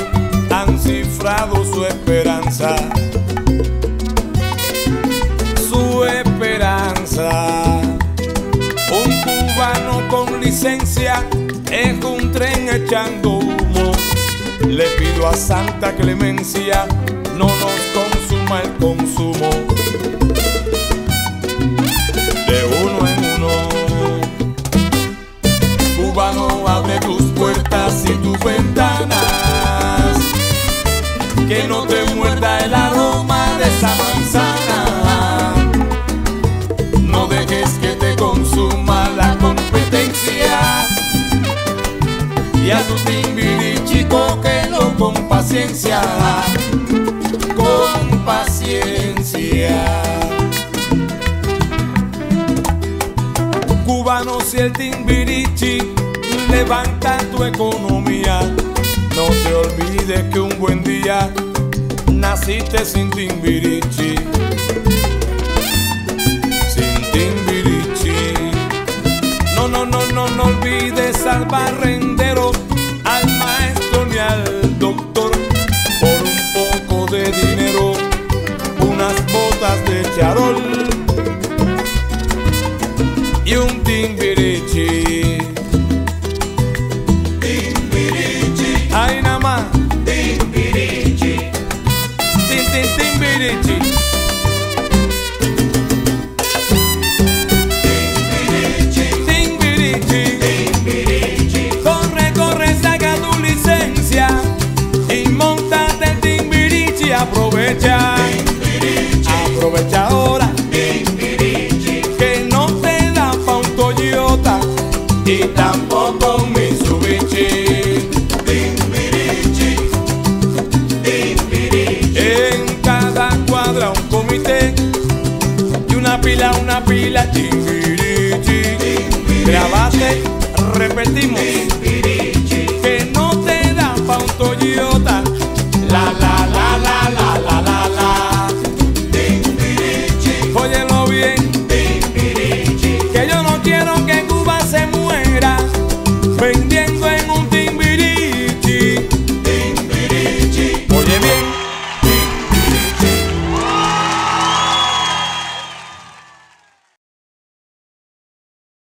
han 0.51 0.79
cifrado 0.79 1.65
su 1.65 1.83
esperanza. 1.85 2.75
Su 5.67 6.05
esperanza 6.05 7.64
es 10.67 12.03
un 12.03 12.31
tren 12.31 12.67
echando 12.69 13.37
humo. 13.37 13.91
Le 14.67 14.85
pido 14.97 15.27
a 15.27 15.33
Santa 15.35 15.93
Clemencia, 15.95 16.87
no 17.37 17.45
nos 17.45 17.84
con 47.55 48.25
paciencia. 48.25 49.71
Cubanos 53.85 54.53
y 54.53 54.57
el 54.57 54.73
timbirichi 54.73 55.77
levantan 56.51 57.31
tu 57.31 57.45
economía. 57.45 58.41
No 59.15 59.27
te 59.43 59.53
olvides 59.55 60.23
que 60.33 60.39
un 60.41 60.59
buen 60.59 60.83
día 60.83 61.31
naciste 62.11 62.83
sin 62.83 63.09
timbirichi. 63.11 64.15
Sin 66.67 67.11
timbirichi. 67.13 68.33
No, 69.55 69.69
no, 69.69 69.85
no, 69.85 70.05
no, 70.07 70.27
no 70.27 70.43
olvides 70.43 71.15
salvar 71.15 71.73
de 79.83 80.03
charol. 80.15 80.84